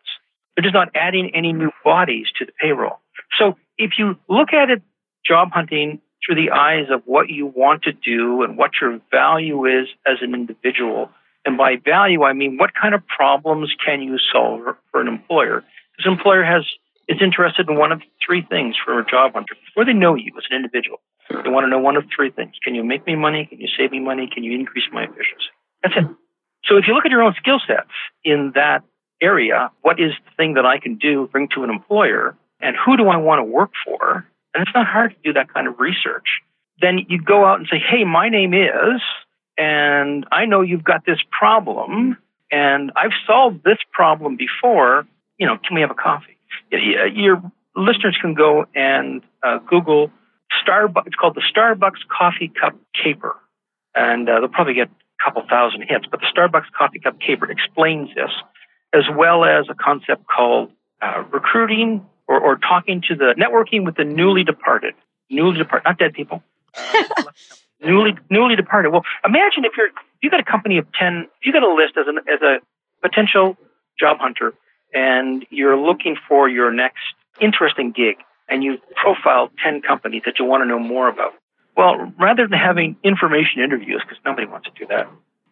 They're 0.55 0.63
just 0.63 0.75
not 0.75 0.89
adding 0.95 1.31
any 1.35 1.53
new 1.53 1.71
bodies 1.85 2.27
to 2.39 2.45
the 2.45 2.53
payroll. 2.61 3.01
So 3.39 3.57
if 3.79 3.93
you 3.99 4.17
look 4.29 4.53
at 4.53 4.71
it, 4.71 4.83
job 5.27 5.51
hunting 5.53 6.01
through 6.25 6.37
the 6.37 6.51
eyes 6.51 6.87
of 6.91 7.03
what 7.05 7.29
you 7.29 7.47
want 7.47 7.83
to 7.83 7.93
do 7.93 8.43
and 8.43 8.57
what 8.57 8.73
your 8.81 9.01
value 9.11 9.67
is 9.67 9.89
as 10.07 10.19
an 10.23 10.35
individual, 10.35 11.11
and 11.45 11.59
by 11.59 11.77
value, 11.77 12.23
I 12.25 12.33
mean 12.33 12.57
what 12.57 12.71
kind 12.75 12.95
of 12.95 13.07
problems 13.07 13.75
can 13.85 14.01
you 14.03 14.17
solve 14.33 14.63
for 14.91 15.01
an 15.01 15.09
employer? 15.09 15.63
This 15.99 16.07
employer 16.07 16.45
has 16.45 16.65
is 17.07 17.19
interested 17.21 17.69
in 17.69 17.77
one 17.77 17.93
of 17.93 18.01
three 18.25 18.43
things 18.49 18.77
for 18.83 18.99
a 18.99 19.05
job 19.05 19.35
hunter 19.35 19.55
before 19.67 19.85
they 19.85 19.93
know 19.93 20.15
you 20.15 20.33
as 20.39 20.45
an 20.51 20.57
individual. 20.57 21.01
They 21.29 21.51
want 21.51 21.65
to 21.65 21.69
know 21.69 21.79
one 21.79 21.97
of 21.97 22.05
three 22.15 22.31
things: 22.31 22.55
Can 22.63 22.75
you 22.75 22.83
make 22.83 23.07
me 23.07 23.15
money? 23.15 23.47
Can 23.47 23.61
you 23.61 23.69
save 23.77 23.93
me 23.93 24.01
money? 24.01 24.29
Can 24.33 24.43
you 24.43 24.59
increase 24.59 24.85
my 24.93 25.05
efficiency? 25.05 25.53
That's 25.83 25.95
it. 25.97 26.05
So 26.65 26.77
if 26.79 26.85
you 26.89 26.95
look 26.95 27.05
at 27.05 27.11
your 27.11 27.23
own 27.23 27.35
skill 27.39 27.61
sets 27.67 27.93
in 28.25 28.53
that 28.55 28.83
area, 29.21 29.71
what 29.83 30.01
is 30.01 30.13
the 30.25 30.31
thing 30.37 30.55
that 30.55 30.65
I 30.65 30.79
can 30.79 30.97
do, 30.97 31.29
bring 31.31 31.49
to 31.55 31.63
an 31.63 31.71
employer, 31.71 32.37
and 32.65 32.75
who 32.83 32.97
do 32.97 33.09
I 33.09 33.19
want 33.19 33.41
to 33.41 33.45
work 33.45 33.71
for? 33.85 34.27
And 34.55 34.67
it's 34.67 34.75
not 34.75 34.87
hard 34.87 35.11
to 35.11 35.17
do 35.23 35.33
that 35.35 35.53
kind 35.53 35.69
of 35.69 35.79
research. 35.79 36.41
Then 36.81 36.99
you 37.09 37.21
go 37.21 37.45
out 37.45 37.59
and 37.59 37.69
say, 37.71 37.79
hey, 37.79 38.05
my 38.05 38.31
name 38.31 38.55
is, 38.55 39.01
and 39.59 40.27
I 40.33 40.47
know 40.47 40.63
you've 40.63 40.83
got 40.83 41.05
this 41.05 41.19
problem, 41.31 42.17
and 42.51 42.91
I've 42.97 43.13
solved 43.27 43.63
this 43.65 43.79
problem 43.93 44.37
before. 44.37 45.07
You 45.39 45.47
know, 45.47 45.59
can 45.59 45.75
we 45.75 45.83
have 45.83 45.91
a 45.91 45.95
coffee? 45.95 46.39
Your 46.71 47.43
listeners 47.77 48.17
can 48.21 48.35
go 48.35 48.65
and 48.75 49.23
uh, 49.43 49.59
Google 49.59 50.11
Starbucks. 50.65 51.07
It's 51.07 51.17
called 51.17 51.37
the 51.37 51.43
Starbucks 51.55 52.09
Coffee 52.09 52.49
Cup 52.49 52.77
Caper, 53.01 53.37
and 53.95 54.29
uh, 54.29 54.41
they'll 54.41 54.49
probably 54.49 54.75
get 54.75 54.89
a 54.89 55.25
couple 55.25 55.43
thousand 55.49 55.83
hits. 55.87 56.07
But 56.11 56.21
the 56.21 56.27
Starbucks 56.35 56.73
Coffee 56.77 56.99
Cup 56.99 57.21
Caper 57.21 57.51
explains 57.51 58.09
this, 58.15 58.31
as 58.95 59.05
well 59.15 59.45
as 59.45 59.67
a 59.69 59.75
concept 59.75 60.25
called 60.27 60.71
uh, 61.03 61.25
recruiting 61.31 62.07
or, 62.29 62.41
or 62.41 62.57
talking 62.57 63.03
to 63.09 63.15
the 63.15 63.35
networking 63.39 63.85
with 63.85 63.97
the 63.97 64.05
newly 64.05 64.45
departed, 64.45 64.95
newly 65.31 65.59
departed, 65.59 65.85
not 65.85 65.99
dead 65.99 66.13
people, 66.13 66.43
uh, 66.77 67.03
newly 67.83 68.17
newly 68.31 68.57
departed. 68.57 68.91
Well, 68.91 69.03
imagine 69.25 69.65
if 69.65 69.73
you're 69.77 69.89
if 69.89 70.23
you 70.23 70.31
got 70.31 70.41
a 70.41 70.45
company 70.45 70.79
of 70.79 70.87
ten, 70.93 71.29
if 71.41 71.47
you 71.47 71.53
got 71.53 71.63
a 71.63 71.73
list 71.73 71.95
as 71.99 72.07
an 72.07 72.19
as 72.33 72.41
a 72.43 72.59
potential 73.07 73.57
job 73.99 74.19
hunter, 74.21 74.55
and 74.93 75.45
you're 75.51 75.77
looking 75.77 76.17
for 76.29 76.49
your 76.49 76.73
next 76.73 77.03
interesting 77.41 77.93
gig, 77.93 78.17
and 78.49 78.63
you 78.63 78.79
profile 78.97 79.51
ten 79.63 79.83
companies 79.83 80.23
that 80.25 80.39
you 80.39 80.45
want 80.45 80.63
to 80.63 80.67
know 80.67 80.79
more 80.79 81.09
about. 81.09 81.33
Well, 81.77 82.13
rather 82.21 82.47
than 82.47 82.59
having 82.59 82.97
information 83.03 83.61
interviews, 83.63 84.03
because 84.07 84.23
nobody 84.25 84.47
wants 84.47 84.69
to 84.69 84.73
do 84.79 84.87
that, 84.87 85.09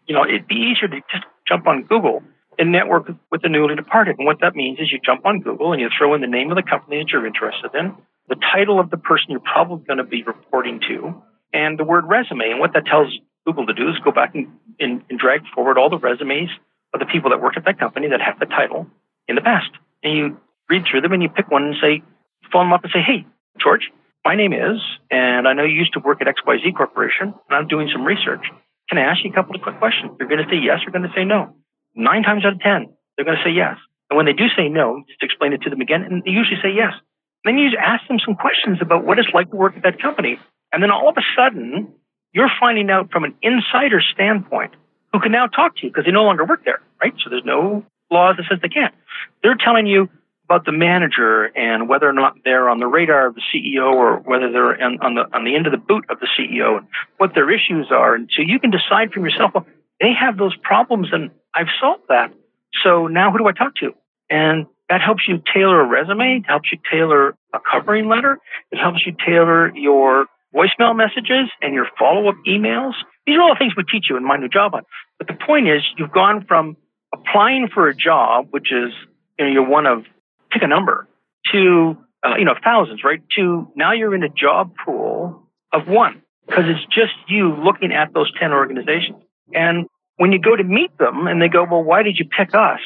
you 0.07 0.15
know, 0.15 0.25
it'd 0.25 0.47
be 0.47 0.55
easier 0.55 0.89
to 0.89 1.01
just 1.11 1.25
jump 1.49 1.67
on 1.67 1.83
Google 1.83 2.23
and 2.59 2.73
network 2.73 3.09
with 3.31 3.43
the 3.43 3.49
newly 3.49 3.75
departed. 3.75 4.17
And 4.19 4.27
what 4.27 4.41
that 4.41 4.55
means 4.55 4.79
is 4.79 4.91
you 4.93 5.01
jump 5.05 5.25
on 5.25 5.41
Google 5.41 5.73
and 5.73 5.81
you 5.81 5.89
throw 5.97 6.15
in 6.15 6.21
the 6.21 6.27
name 6.27 6.51
of 6.51 6.57
the 6.57 6.63
company 6.63 6.99
that 6.99 7.09
you're 7.11 7.27
interested 7.27 7.71
in, 7.75 7.95
the 8.29 8.37
title 8.37 8.79
of 8.79 8.91
the 8.91 8.97
person 8.97 9.27
you're 9.31 9.41
probably 9.41 9.85
going 9.85 9.99
to 9.99 10.05
be 10.05 10.23
reporting 10.23 10.81
to, 10.89 11.23
and 11.53 11.79
the 11.79 11.85
word 11.85 12.05
resume. 12.07 12.51
And 12.51 12.61
what 12.61 12.73
that 12.75 12.87
tells 12.87 13.13
Google 13.47 13.67
to 13.67 13.75
do 13.75 13.89
is 13.89 13.97
go 14.05 14.13
back 14.13 14.35
and, 14.35 14.49
and, 14.79 15.03
and 15.09 15.19
drag 15.19 15.41
forward 15.55 15.79
all 15.79 15.91
the 15.91 15.99
resumes 15.99 16.51
of 16.95 17.01
the 17.01 17.07
people 17.07 17.31
that 17.31 17.41
work 17.41 17.57
at 17.57 17.65
that 17.65 17.79
company 17.79 18.09
that 18.09 18.21
have 18.21 18.39
the 18.39 18.47
title 18.47 18.87
in 19.29 19.35
the 19.35 19.43
past. 19.43 19.71
And 20.03 20.17
you 20.17 20.37
read 20.69 20.85
through 20.91 21.01
them 21.01 21.13
and 21.13 21.23
you 21.23 21.29
pick 21.29 21.51
one 21.51 21.65
and 21.65 21.75
say, 21.81 22.03
phone 22.53 22.67
them 22.67 22.73
up 22.73 22.85
and 22.85 22.93
say, 22.93 23.01
hey, 23.01 23.27
George, 23.61 23.91
my 24.25 24.37
name 24.37 24.53
is, 24.53 24.79
and 25.11 25.49
I 25.49 25.53
know 25.53 25.65
you 25.65 25.75
used 25.75 25.95
to 25.95 26.01
work 26.01 26.21
at 26.21 26.29
XYZ 26.29 26.77
Corporation, 26.77 27.35
and 27.35 27.53
I'm 27.57 27.67
doing 27.67 27.89
some 27.93 28.05
research. 28.05 28.45
Can 28.89 28.99
I 28.99 29.03
ask 29.03 29.25
you 29.25 29.31
a 29.31 29.35
couple 29.35 29.57
of 29.57 29.63
quick 29.63 29.79
questions? 29.79 30.13
You're 30.19 30.29
going 30.29 30.43
to 30.43 30.49
say 30.49 30.61
yes, 30.63 30.79
you're 30.85 30.93
going 30.93 31.09
to 31.09 31.15
say 31.17 31.25
no 31.25 31.55
nine 31.95 32.23
times 32.23 32.45
out 32.45 32.55
of 32.55 32.61
10, 32.61 32.89
they're 33.17 33.25
going 33.25 33.37
to 33.37 33.45
say 33.45 33.51
yes. 33.55 33.77
And 34.11 34.17
when 34.17 34.27
they 34.27 34.33
do 34.33 34.49
say 34.57 34.69
no, 34.69 35.03
just 35.09 35.23
explain 35.23 35.53
it 35.53 35.63
to 35.63 35.71
them 35.71 35.81
again, 35.81 36.03
and 36.03 36.23
they 36.25 36.31
usually 36.31 36.61
say 36.63 36.73
yes. 36.75 36.93
Then 37.45 37.59
you 37.59 37.71
just 37.71 37.81
ask 37.81 38.07
them 38.09 38.19
some 38.25 38.37
questions 38.37 38.79
about 38.81 39.05
what 39.05 39.19
it's 39.19 39.29
like 39.35 39.51
to 39.51 39.57
work 39.57 39.77
at 39.77 39.83
that 39.83 40.01
company. 40.01 40.39
And 40.73 40.83
then 40.83 40.91
all 40.91 41.09
of 41.09 41.17
a 41.17 41.25
sudden, 41.37 41.93
you're 42.33 42.51
finding 42.61 42.91
out 42.91 43.11
from 43.11 43.25
an 43.25 43.35
insider 43.43 44.01
standpoint 44.01 44.75
who 45.13 45.21
can 45.21 45.33
now 45.33 45.47
talk 45.47 45.77
to 45.77 45.83
you 45.85 45.91
because 45.91 46.05
they 46.05 46.13
no 46.13 46.25
longer 46.25 46.45
work 46.45 46.65
there, 46.65 46.81
right? 47.03 47.13
So 47.23 47.31
there's 47.31 47.45
no 47.45 47.85
laws 48.11 48.37
that 48.37 48.47
says 48.49 48.59
they 48.63 48.69
can't. 48.69 48.95
They're 49.43 49.57
telling 49.57 49.87
you 49.87 50.09
about 50.45 50.65
the 50.65 50.73
manager 50.73 51.45
and 51.57 51.89
whether 51.89 52.09
or 52.09 52.13
not 52.13 52.35
they're 52.45 52.69
on 52.69 52.79
the 52.79 52.87
radar 52.87 53.27
of 53.29 53.35
the 53.35 53.43
CEO 53.53 53.93
or 53.93 54.19
whether 54.19 54.51
they're 54.51 54.83
on, 54.83 54.99
on 55.01 55.15
the 55.15 55.25
on 55.33 55.45
the 55.45 55.55
end 55.55 55.67
of 55.67 55.73
the 55.73 55.79
boot 55.79 56.05
of 56.11 56.21
the 56.21 56.29
CEO 56.39 56.79
and 56.79 56.87
what 57.17 57.35
their 57.35 57.51
issues 57.51 57.89
are. 57.91 58.15
And 58.15 58.31
so 58.35 58.43
you 58.43 58.59
can 58.59 58.71
decide 58.71 59.13
for 59.13 59.21
yourself, 59.21 59.53
well, 59.55 59.67
they 60.03 60.13
have 60.13 60.37
those 60.37 60.57
problems 60.57 61.09
and 61.13 61.31
I've 61.55 61.69
solved 61.81 62.03
that. 62.09 62.35
So 62.83 63.07
now 63.07 63.31
who 63.31 63.39
do 63.39 63.47
I 63.47 63.53
talk 63.53 63.77
to? 63.77 63.93
And 64.29 64.67
that 64.89 65.01
helps 65.01 65.23
you 65.29 65.41
tailor 65.55 65.81
a 65.81 65.87
resume. 65.87 66.43
Helps 66.47 66.71
you 66.73 66.79
tailor 66.91 67.37
a 67.55 67.59
covering 67.61 68.09
letter. 68.09 68.39
It 68.73 68.79
helps 68.79 69.07
you 69.07 69.15
tailor 69.25 69.75
your 69.77 70.27
voicemail 70.55 70.95
messages 70.97 71.49
and 71.63 71.73
your 71.73 71.87
follow 71.99 72.29
up 72.29 72.35
emails. 72.47 72.93
These 73.27 73.37
are 73.37 73.43
all 73.43 73.55
the 73.55 73.59
things 73.59 73.75
we 73.77 73.85
teach 73.85 74.07
you 74.11 74.17
in 74.17 74.25
my 74.25 74.37
new 74.37 74.49
job 74.49 74.73
hunt. 74.73 74.87
But 75.19 75.29
the 75.29 75.35
point 75.47 75.69
is, 75.69 75.83
you've 75.97 76.13
gone 76.13 76.45
from 76.47 76.77
applying 77.15 77.69
for 77.73 77.89
a 77.89 77.95
job, 77.95 78.49
which 78.51 78.73
is, 78.73 78.93
you 79.39 79.47
know, 79.47 79.51
you're 79.51 79.69
one 79.69 79.87
of, 79.87 80.05
pick 80.51 80.63
a 80.63 80.67
number, 80.67 81.09
to, 81.53 81.97
uh, 82.27 82.37
you 82.37 82.45
know, 82.45 82.55
thousands, 82.63 83.03
right? 83.05 83.23
To 83.37 83.71
now 83.77 83.93
you're 83.93 84.15
in 84.15 84.25
a 84.25 84.29
job 84.29 84.73
pool 84.85 85.49
of 85.73 85.87
one 85.87 86.23
because 86.47 86.65
it's 86.67 86.85
just 86.87 87.15
you 87.29 87.55
looking 87.55 87.93
at 87.93 88.13
those 88.13 88.31
10 88.39 88.53
organizations. 88.53 89.23
And 89.55 89.87
when 90.17 90.33
you 90.33 90.39
go 90.39 90.55
to 90.55 90.65
meet 90.65 90.97
them 90.99 91.27
and 91.27 91.41
they 91.41 91.49
go, 91.49 91.65
well, 91.65 91.83
why 91.83 92.03
did 92.03 92.19
you 92.19 92.27
pick 92.27 92.55
us? 92.55 92.81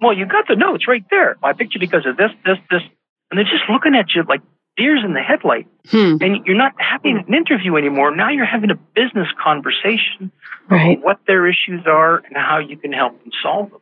Well, 0.00 0.16
you 0.16 0.26
got 0.26 0.46
the 0.48 0.56
notes 0.56 0.88
right 0.88 1.04
there. 1.10 1.36
I 1.42 1.52
picked 1.52 1.74
you 1.74 1.80
because 1.80 2.06
of 2.06 2.16
this, 2.16 2.30
this, 2.44 2.56
this. 2.70 2.82
And 3.30 3.38
they're 3.38 3.44
just 3.44 3.68
looking 3.70 3.94
at 3.94 4.14
you 4.14 4.24
like 4.28 4.40
deers 4.76 5.02
in 5.04 5.12
the 5.12 5.20
headlight. 5.20 5.66
Hmm. 5.90 6.16
And 6.20 6.46
you're 6.46 6.56
not 6.56 6.72
having 6.78 7.22
an 7.26 7.34
interview 7.34 7.76
anymore. 7.76 8.14
Now 8.14 8.30
you're 8.30 8.46
having 8.46 8.70
a 8.70 8.74
business 8.94 9.28
conversation 9.42 10.32
right. 10.68 10.92
about 10.92 11.04
what 11.04 11.20
their 11.26 11.46
issues 11.46 11.84
are 11.86 12.16
and 12.16 12.36
how 12.36 12.58
you 12.58 12.76
can 12.76 12.92
help 12.92 13.22
them 13.22 13.32
solve 13.42 13.70
them. 13.70 13.80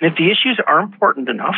And 0.00 0.12
if 0.12 0.16
the 0.16 0.26
issues 0.26 0.60
are 0.66 0.80
important 0.80 1.28
enough, 1.28 1.56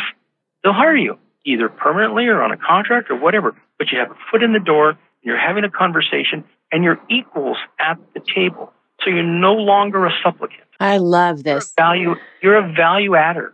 they'll 0.63 0.73
hire 0.73 0.95
you 0.95 1.19
either 1.45 1.69
permanently 1.69 2.27
or 2.27 2.41
on 2.41 2.51
a 2.51 2.57
contract 2.57 3.09
or 3.09 3.15
whatever. 3.15 3.55
But 3.77 3.91
you 3.91 3.99
have 3.99 4.11
a 4.11 4.17
foot 4.31 4.43
in 4.43 4.53
the 4.53 4.59
door, 4.59 4.97
you're 5.21 5.39
having 5.39 5.63
a 5.63 5.69
conversation, 5.69 6.43
and 6.71 6.83
you're 6.83 6.99
equals 7.09 7.57
at 7.79 7.97
the 8.13 8.21
table. 8.35 8.73
So 9.03 9.09
you're 9.09 9.23
no 9.23 9.53
longer 9.53 10.05
a 10.05 10.11
supplicant. 10.23 10.61
I 10.79 10.97
love 10.97 11.43
this. 11.43 11.73
You're 11.77 11.85
value. 11.85 12.15
You're 12.41 12.57
a 12.57 12.73
value 12.73 13.15
adder. 13.15 13.53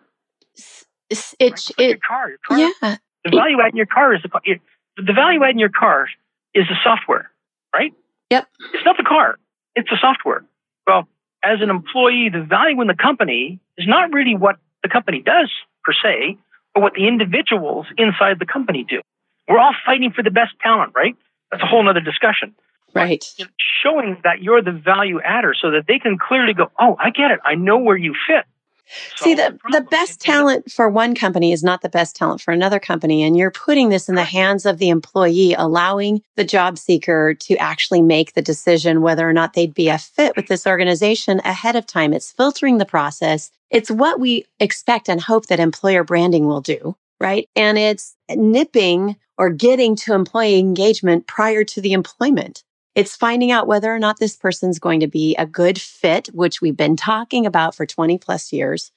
It's, 1.09 1.35
it's 1.39 1.71
right? 1.77 1.85
it, 1.85 1.89
your 1.89 1.99
car, 2.07 2.29
your 2.29 2.39
car. 2.47 2.57
Yeah. 2.57 2.97
The 3.23 3.31
value 3.31 3.57
add 3.61 3.71
in 3.71 3.77
your 3.77 3.85
car 3.85 4.13
is 4.13 4.21
the, 4.21 4.29
the 4.97 5.13
value 5.13 5.43
add 5.43 5.51
in 5.51 5.59
your 5.59 5.69
car 5.69 6.07
is 6.53 6.65
the 6.67 6.75
software, 6.83 7.31
right? 7.73 7.93
Yep. 8.31 8.47
It's 8.73 8.85
not 8.85 8.97
the 8.97 9.03
car, 9.03 9.37
it's 9.75 9.89
the 9.89 9.97
software. 9.99 10.45
Well, 10.87 11.07
as 11.43 11.59
an 11.61 11.69
employee, 11.69 12.29
the 12.31 12.41
value 12.41 12.81
in 12.81 12.87
the 12.87 12.95
company 12.95 13.59
is 13.77 13.87
not 13.87 14.13
really 14.13 14.35
what 14.35 14.57
the 14.83 14.89
company 14.89 15.21
does 15.21 15.51
per 15.83 15.93
se, 15.93 16.37
but 16.73 16.81
what 16.81 16.93
the 16.93 17.07
individuals 17.07 17.85
inside 17.97 18.39
the 18.39 18.45
company 18.45 18.85
do. 18.87 19.01
We're 19.47 19.59
all 19.59 19.75
fighting 19.85 20.11
for 20.11 20.23
the 20.23 20.31
best 20.31 20.53
talent, 20.61 20.93
right? 20.95 21.15
That's 21.51 21.63
a 21.63 21.67
whole 21.67 21.87
other 21.87 22.01
discussion. 22.01 22.55
Right. 22.95 23.25
You 23.37 23.45
know, 23.45 23.51
showing 23.83 24.17
that 24.23 24.41
you're 24.41 24.61
the 24.61 24.71
value 24.71 25.19
adder 25.21 25.53
so 25.59 25.71
that 25.71 25.85
they 25.87 25.99
can 25.99 26.17
clearly 26.17 26.53
go, 26.53 26.71
oh, 26.79 26.95
I 26.99 27.09
get 27.09 27.31
it. 27.31 27.39
I 27.43 27.55
know 27.55 27.77
where 27.77 27.97
you 27.97 28.15
fit. 28.27 28.45
See, 29.15 29.33
the, 29.33 29.57
the 29.71 29.81
best 29.81 30.21
talent 30.21 30.71
for 30.71 30.87
one 30.89 31.15
company 31.15 31.51
is 31.51 31.63
not 31.63 31.81
the 31.81 31.89
best 31.89 32.15
talent 32.15 32.41
for 32.41 32.51
another 32.51 32.79
company. 32.79 33.23
And 33.23 33.35
you're 33.35 33.51
putting 33.51 33.89
this 33.89 34.07
in 34.07 34.15
the 34.15 34.23
hands 34.23 34.65
of 34.65 34.77
the 34.77 34.89
employee, 34.89 35.55
allowing 35.57 36.21
the 36.35 36.43
job 36.43 36.77
seeker 36.77 37.33
to 37.33 37.57
actually 37.57 38.01
make 38.01 38.33
the 38.33 38.41
decision 38.41 39.01
whether 39.01 39.27
or 39.27 39.33
not 39.33 39.53
they'd 39.53 39.73
be 39.73 39.89
a 39.89 39.97
fit 39.97 40.35
with 40.35 40.47
this 40.47 40.67
organization 40.67 41.41
ahead 41.43 41.75
of 41.75 41.87
time. 41.87 42.13
It's 42.13 42.31
filtering 42.31 42.77
the 42.77 42.85
process. 42.85 43.51
It's 43.71 43.89
what 43.89 44.19
we 44.19 44.45
expect 44.59 45.09
and 45.09 45.19
hope 45.19 45.47
that 45.47 45.59
employer 45.59 46.03
branding 46.03 46.45
will 46.45 46.61
do, 46.61 46.95
right? 47.19 47.49
And 47.55 47.77
it's 47.79 48.15
nipping 48.29 49.15
or 49.37 49.49
getting 49.49 49.95
to 49.95 50.13
employee 50.13 50.59
engagement 50.59 51.27
prior 51.27 51.63
to 51.63 51.81
the 51.81 51.93
employment. 51.93 52.63
It's 52.95 53.15
finding 53.15 53.51
out 53.51 53.67
whether 53.67 53.93
or 53.93 53.99
not 53.99 54.19
this 54.19 54.37
person's 54.37 54.79
going 54.79 55.01
to 55.01 55.07
be 55.07 55.35
a 55.35 55.45
good 55.45 55.79
fit, 55.79 56.27
which 56.27 56.61
we've 56.61 56.77
been 56.77 56.95
talking 56.95 57.45
about 57.45 57.75
for 57.75 57.85
20 57.85 58.17
plus 58.17 58.53
years, 58.53 58.91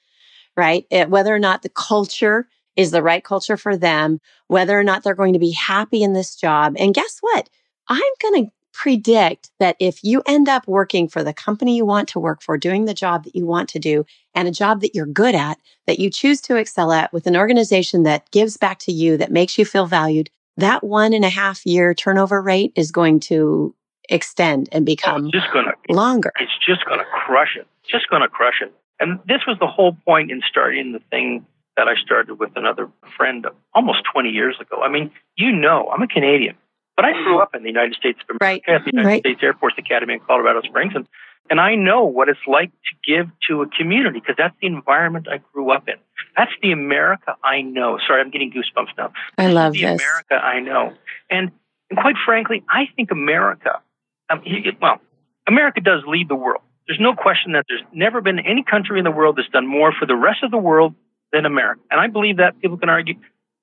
right? 0.55 0.85
It, 0.89 1.09
whether 1.09 1.35
or 1.35 1.39
not 1.39 1.61
the 1.61 1.69
culture 1.69 2.47
is 2.77 2.91
the 2.91 3.03
right 3.03 3.23
culture 3.23 3.57
for 3.57 3.75
them, 3.75 4.21
whether 4.47 4.79
or 4.79 4.83
not 4.83 5.03
they're 5.03 5.13
going 5.13 5.33
to 5.33 5.39
be 5.39 5.51
happy 5.51 6.01
in 6.01 6.13
this 6.13 6.35
job. 6.35 6.75
And 6.79 6.93
guess 6.95 7.17
what? 7.19 7.49
I'm 7.89 8.01
going 8.21 8.45
to 8.45 8.51
predict 8.71 9.49
that 9.59 9.75
if 9.79 10.01
you 10.03 10.21
end 10.25 10.47
up 10.47 10.65
working 10.65 11.09
for 11.09 11.21
the 11.21 11.33
company 11.33 11.75
you 11.75 11.85
want 11.85 12.07
to 12.07 12.19
work 12.19 12.41
for, 12.41 12.57
doing 12.57 12.85
the 12.85 12.93
job 12.93 13.25
that 13.25 13.35
you 13.35 13.45
want 13.45 13.67
to 13.67 13.79
do, 13.79 14.05
and 14.33 14.47
a 14.47 14.51
job 14.51 14.79
that 14.79 14.95
you're 14.95 15.05
good 15.05 15.35
at, 15.35 15.59
that 15.87 15.99
you 15.99 16.09
choose 16.09 16.39
to 16.39 16.55
excel 16.55 16.93
at 16.93 17.11
with 17.11 17.27
an 17.27 17.35
organization 17.35 18.03
that 18.03 18.31
gives 18.31 18.55
back 18.55 18.79
to 18.79 18.93
you, 18.93 19.17
that 19.17 19.31
makes 19.31 19.57
you 19.57 19.65
feel 19.65 19.85
valued, 19.85 20.29
that 20.55 20.81
one 20.81 21.11
and 21.13 21.25
a 21.25 21.29
half 21.29 21.65
year 21.65 21.93
turnover 21.93 22.41
rate 22.41 22.71
is 22.75 22.91
going 22.91 23.19
to 23.19 23.75
extend 24.09 24.69
and 24.71 24.85
become 24.85 25.27
oh, 25.27 25.31
just 25.31 25.47
gonna, 25.53 25.73
longer. 25.87 26.31
It's 26.39 26.51
just 26.65 26.85
going 26.85 26.99
to 26.99 27.05
crush 27.05 27.55
it. 27.55 27.67
Just 27.89 28.09
going 28.09 28.21
to 28.21 28.27
crush 28.27 28.61
it. 28.61 28.73
And 28.99 29.19
this 29.27 29.41
was 29.47 29.57
the 29.59 29.67
whole 29.67 29.95
point 30.05 30.31
in 30.31 30.41
starting 30.47 30.91
the 30.91 30.99
thing 31.09 31.45
that 31.77 31.87
I 31.87 31.95
started 31.95 32.39
with 32.39 32.51
another 32.55 32.89
friend 33.15 33.47
almost 33.73 33.99
20 34.11 34.29
years 34.29 34.57
ago. 34.59 34.81
I 34.81 34.89
mean, 34.89 35.11
you 35.37 35.51
know, 35.51 35.89
I'm 35.89 36.01
a 36.01 36.07
Canadian, 36.07 36.55
but 36.97 37.05
I 37.05 37.13
grew 37.13 37.35
mm-hmm. 37.35 37.41
up 37.41 37.55
in 37.55 37.63
the 37.63 37.69
United 37.69 37.95
States 37.95 38.19
of 38.21 38.35
America 38.35 38.65
right. 38.67 38.81
at 38.81 38.85
the 38.85 38.91
United 38.91 39.07
right. 39.07 39.21
States 39.21 39.39
Air 39.41 39.53
Force 39.53 39.75
Academy 39.77 40.15
in 40.15 40.19
Colorado 40.19 40.61
Springs. 40.61 40.91
And, 40.93 41.07
and 41.49 41.61
I 41.61 41.75
know 41.75 42.03
what 42.03 42.27
it's 42.27 42.45
like 42.45 42.69
to 42.71 43.11
give 43.11 43.27
to 43.47 43.61
a 43.61 43.67
community 43.69 44.19
because 44.19 44.35
that's 44.37 44.55
the 44.59 44.67
environment 44.67 45.27
I 45.31 45.39
grew 45.53 45.71
up 45.71 45.87
in. 45.87 45.95
That's 46.35 46.51
the 46.61 46.73
America 46.73 47.37
I 47.43 47.61
know. 47.61 47.97
Sorry, 48.05 48.19
I'm 48.19 48.29
getting 48.29 48.51
goosebumps 48.51 48.97
now. 48.97 49.13
I 49.37 49.47
love 49.47 49.73
the 49.73 49.83
this. 49.83 50.01
America 50.01 50.35
I 50.35 50.59
know. 50.59 50.93
And, 51.29 51.51
and 51.89 51.99
quite 51.99 52.15
frankly, 52.25 52.63
I 52.69 52.87
think 52.95 53.11
America 53.11 53.81
um, 54.29 54.41
he, 54.43 54.69
well, 54.81 55.01
America 55.47 55.81
does 55.81 56.03
lead 56.07 56.29
the 56.29 56.35
world. 56.35 56.61
There's 56.87 56.99
no 56.99 57.13
question 57.13 57.53
that 57.53 57.65
there's 57.67 57.83
never 57.93 58.21
been 58.21 58.39
any 58.39 58.63
country 58.63 58.97
in 58.97 59.03
the 59.03 59.11
world 59.11 59.37
that's 59.37 59.49
done 59.49 59.67
more 59.67 59.91
for 59.97 60.05
the 60.05 60.15
rest 60.15 60.43
of 60.43 60.51
the 60.51 60.57
world 60.57 60.95
than 61.31 61.45
America. 61.45 61.81
And 61.91 61.99
I 61.99 62.07
believe 62.07 62.37
that. 62.37 62.59
People 62.59 62.77
can 62.77 62.89
argue. 62.89 63.15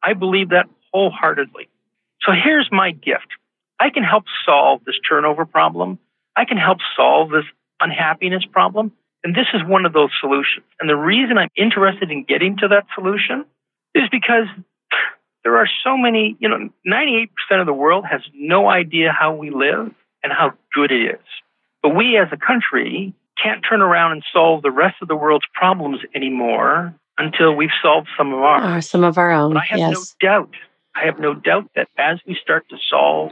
I 0.02 0.12
believe 0.12 0.50
that 0.50 0.66
wholeheartedly. 0.92 1.68
So 2.22 2.32
here's 2.32 2.68
my 2.70 2.92
gift. 2.92 3.26
I 3.80 3.90
can 3.90 4.04
help 4.04 4.24
solve 4.44 4.84
this 4.84 4.94
turnover 5.08 5.44
problem. 5.44 5.98
I 6.36 6.44
can 6.44 6.56
help 6.56 6.78
solve 6.96 7.30
this 7.30 7.44
unhappiness 7.80 8.44
problem. 8.50 8.92
And 9.24 9.34
this 9.34 9.46
is 9.54 9.60
one 9.66 9.86
of 9.86 9.92
those 9.92 10.10
solutions. 10.20 10.66
And 10.80 10.88
the 10.88 10.96
reason 10.96 11.36
I'm 11.36 11.50
interested 11.56 12.10
in 12.10 12.24
getting 12.24 12.56
to 12.58 12.68
that 12.68 12.84
solution 12.94 13.44
is 13.94 14.04
because 14.10 14.46
there 15.42 15.56
are 15.56 15.68
so 15.84 15.96
many, 15.96 16.36
you 16.38 16.48
know, 16.48 16.70
98% 16.86 17.28
of 17.60 17.66
the 17.66 17.72
world 17.72 18.04
has 18.08 18.20
no 18.34 18.68
idea 18.68 19.12
how 19.18 19.34
we 19.34 19.50
live 19.50 19.92
and 20.26 20.32
how 20.32 20.50
good 20.74 20.90
it 20.90 21.14
is. 21.14 21.26
But 21.82 21.94
we 21.94 22.18
as 22.18 22.26
a 22.32 22.36
country 22.36 23.14
can't 23.40 23.64
turn 23.68 23.80
around 23.80 24.12
and 24.12 24.24
solve 24.32 24.62
the 24.62 24.72
rest 24.72 24.96
of 25.00 25.06
the 25.06 25.14
world's 25.14 25.46
problems 25.54 26.00
anymore 26.16 26.94
until 27.16 27.54
we've 27.54 27.70
solved 27.80 28.08
some 28.18 28.32
of 28.32 28.40
ours. 28.40 28.78
Or 28.78 28.80
some 28.80 29.04
of 29.04 29.18
our 29.18 29.30
own. 29.30 29.52
But 29.52 29.62
I 29.62 29.66
have 29.66 29.78
yes. 29.78 29.94
no 29.94 30.28
doubt, 30.28 30.50
I 30.96 31.06
have 31.06 31.20
no 31.20 31.32
doubt 31.32 31.70
that 31.76 31.86
as 31.96 32.18
we 32.26 32.36
start 32.42 32.68
to 32.70 32.76
solve 32.90 33.30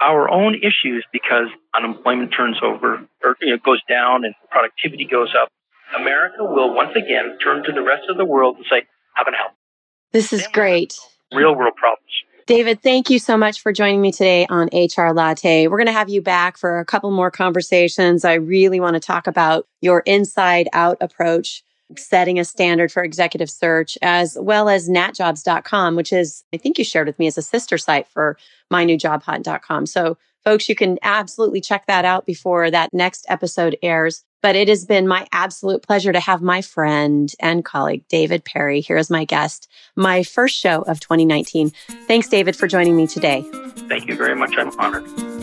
our 0.00 0.30
own 0.30 0.54
issues 0.54 1.04
because 1.12 1.48
unemployment 1.76 2.32
turns 2.32 2.58
over 2.62 3.04
or 3.24 3.36
you 3.40 3.50
know, 3.50 3.58
goes 3.64 3.82
down 3.88 4.24
and 4.24 4.34
productivity 4.48 5.04
goes 5.04 5.34
up, 5.40 5.48
America 5.98 6.44
will 6.44 6.74
once 6.74 6.94
again 6.94 7.38
turn 7.42 7.64
to 7.64 7.72
the 7.72 7.82
rest 7.82 8.04
of 8.08 8.18
the 8.18 8.24
world 8.24 8.56
and 8.56 8.66
say, 8.70 8.86
how 9.14 9.24
can 9.24 9.34
I 9.34 9.38
help? 9.38 9.52
This 10.12 10.32
is 10.32 10.46
great. 10.46 10.94
Real 11.32 11.56
world 11.56 11.74
problems. 11.74 12.12
David, 12.46 12.80
thank 12.80 13.10
you 13.10 13.18
so 13.18 13.36
much 13.36 13.60
for 13.60 13.72
joining 13.72 14.00
me 14.00 14.12
today 14.12 14.46
on 14.48 14.68
HR 14.72 15.10
Latte. 15.12 15.66
We're 15.66 15.78
going 15.78 15.86
to 15.86 15.92
have 15.92 16.08
you 16.08 16.22
back 16.22 16.56
for 16.56 16.78
a 16.78 16.84
couple 16.84 17.10
more 17.10 17.28
conversations. 17.28 18.24
I 18.24 18.34
really 18.34 18.78
want 18.78 18.94
to 18.94 19.00
talk 19.00 19.26
about 19.26 19.66
your 19.80 20.04
inside 20.06 20.68
out 20.72 20.96
approach, 21.00 21.64
setting 21.96 22.38
a 22.38 22.44
standard 22.44 22.92
for 22.92 23.02
executive 23.02 23.50
search, 23.50 23.98
as 24.00 24.38
well 24.40 24.68
as 24.68 24.88
natjobs.com, 24.88 25.96
which 25.96 26.12
is, 26.12 26.44
I 26.54 26.56
think 26.56 26.78
you 26.78 26.84
shared 26.84 27.08
with 27.08 27.18
me 27.18 27.26
as 27.26 27.36
a 27.36 27.42
sister 27.42 27.78
site 27.78 28.06
for 28.06 28.38
mynewjobhunt.com. 28.72 29.86
So, 29.86 30.16
folks, 30.44 30.68
you 30.68 30.76
can 30.76 31.00
absolutely 31.02 31.60
check 31.60 31.86
that 31.88 32.04
out 32.04 32.26
before 32.26 32.70
that 32.70 32.94
next 32.94 33.26
episode 33.28 33.76
airs. 33.82 34.24
But 34.46 34.54
it 34.54 34.68
has 34.68 34.84
been 34.84 35.08
my 35.08 35.26
absolute 35.32 35.82
pleasure 35.82 36.12
to 36.12 36.20
have 36.20 36.40
my 36.40 36.62
friend 36.62 37.34
and 37.40 37.64
colleague, 37.64 38.04
David 38.08 38.44
Perry, 38.44 38.80
here 38.80 38.96
as 38.96 39.10
my 39.10 39.24
guest, 39.24 39.68
my 39.96 40.22
first 40.22 40.56
show 40.56 40.82
of 40.82 41.00
2019. 41.00 41.72
Thanks, 42.06 42.28
David, 42.28 42.54
for 42.54 42.68
joining 42.68 42.96
me 42.96 43.08
today. 43.08 43.44
Thank 43.88 44.06
you 44.06 44.14
very 44.14 44.36
much. 44.36 44.56
I'm 44.56 44.70
honored. 44.78 45.35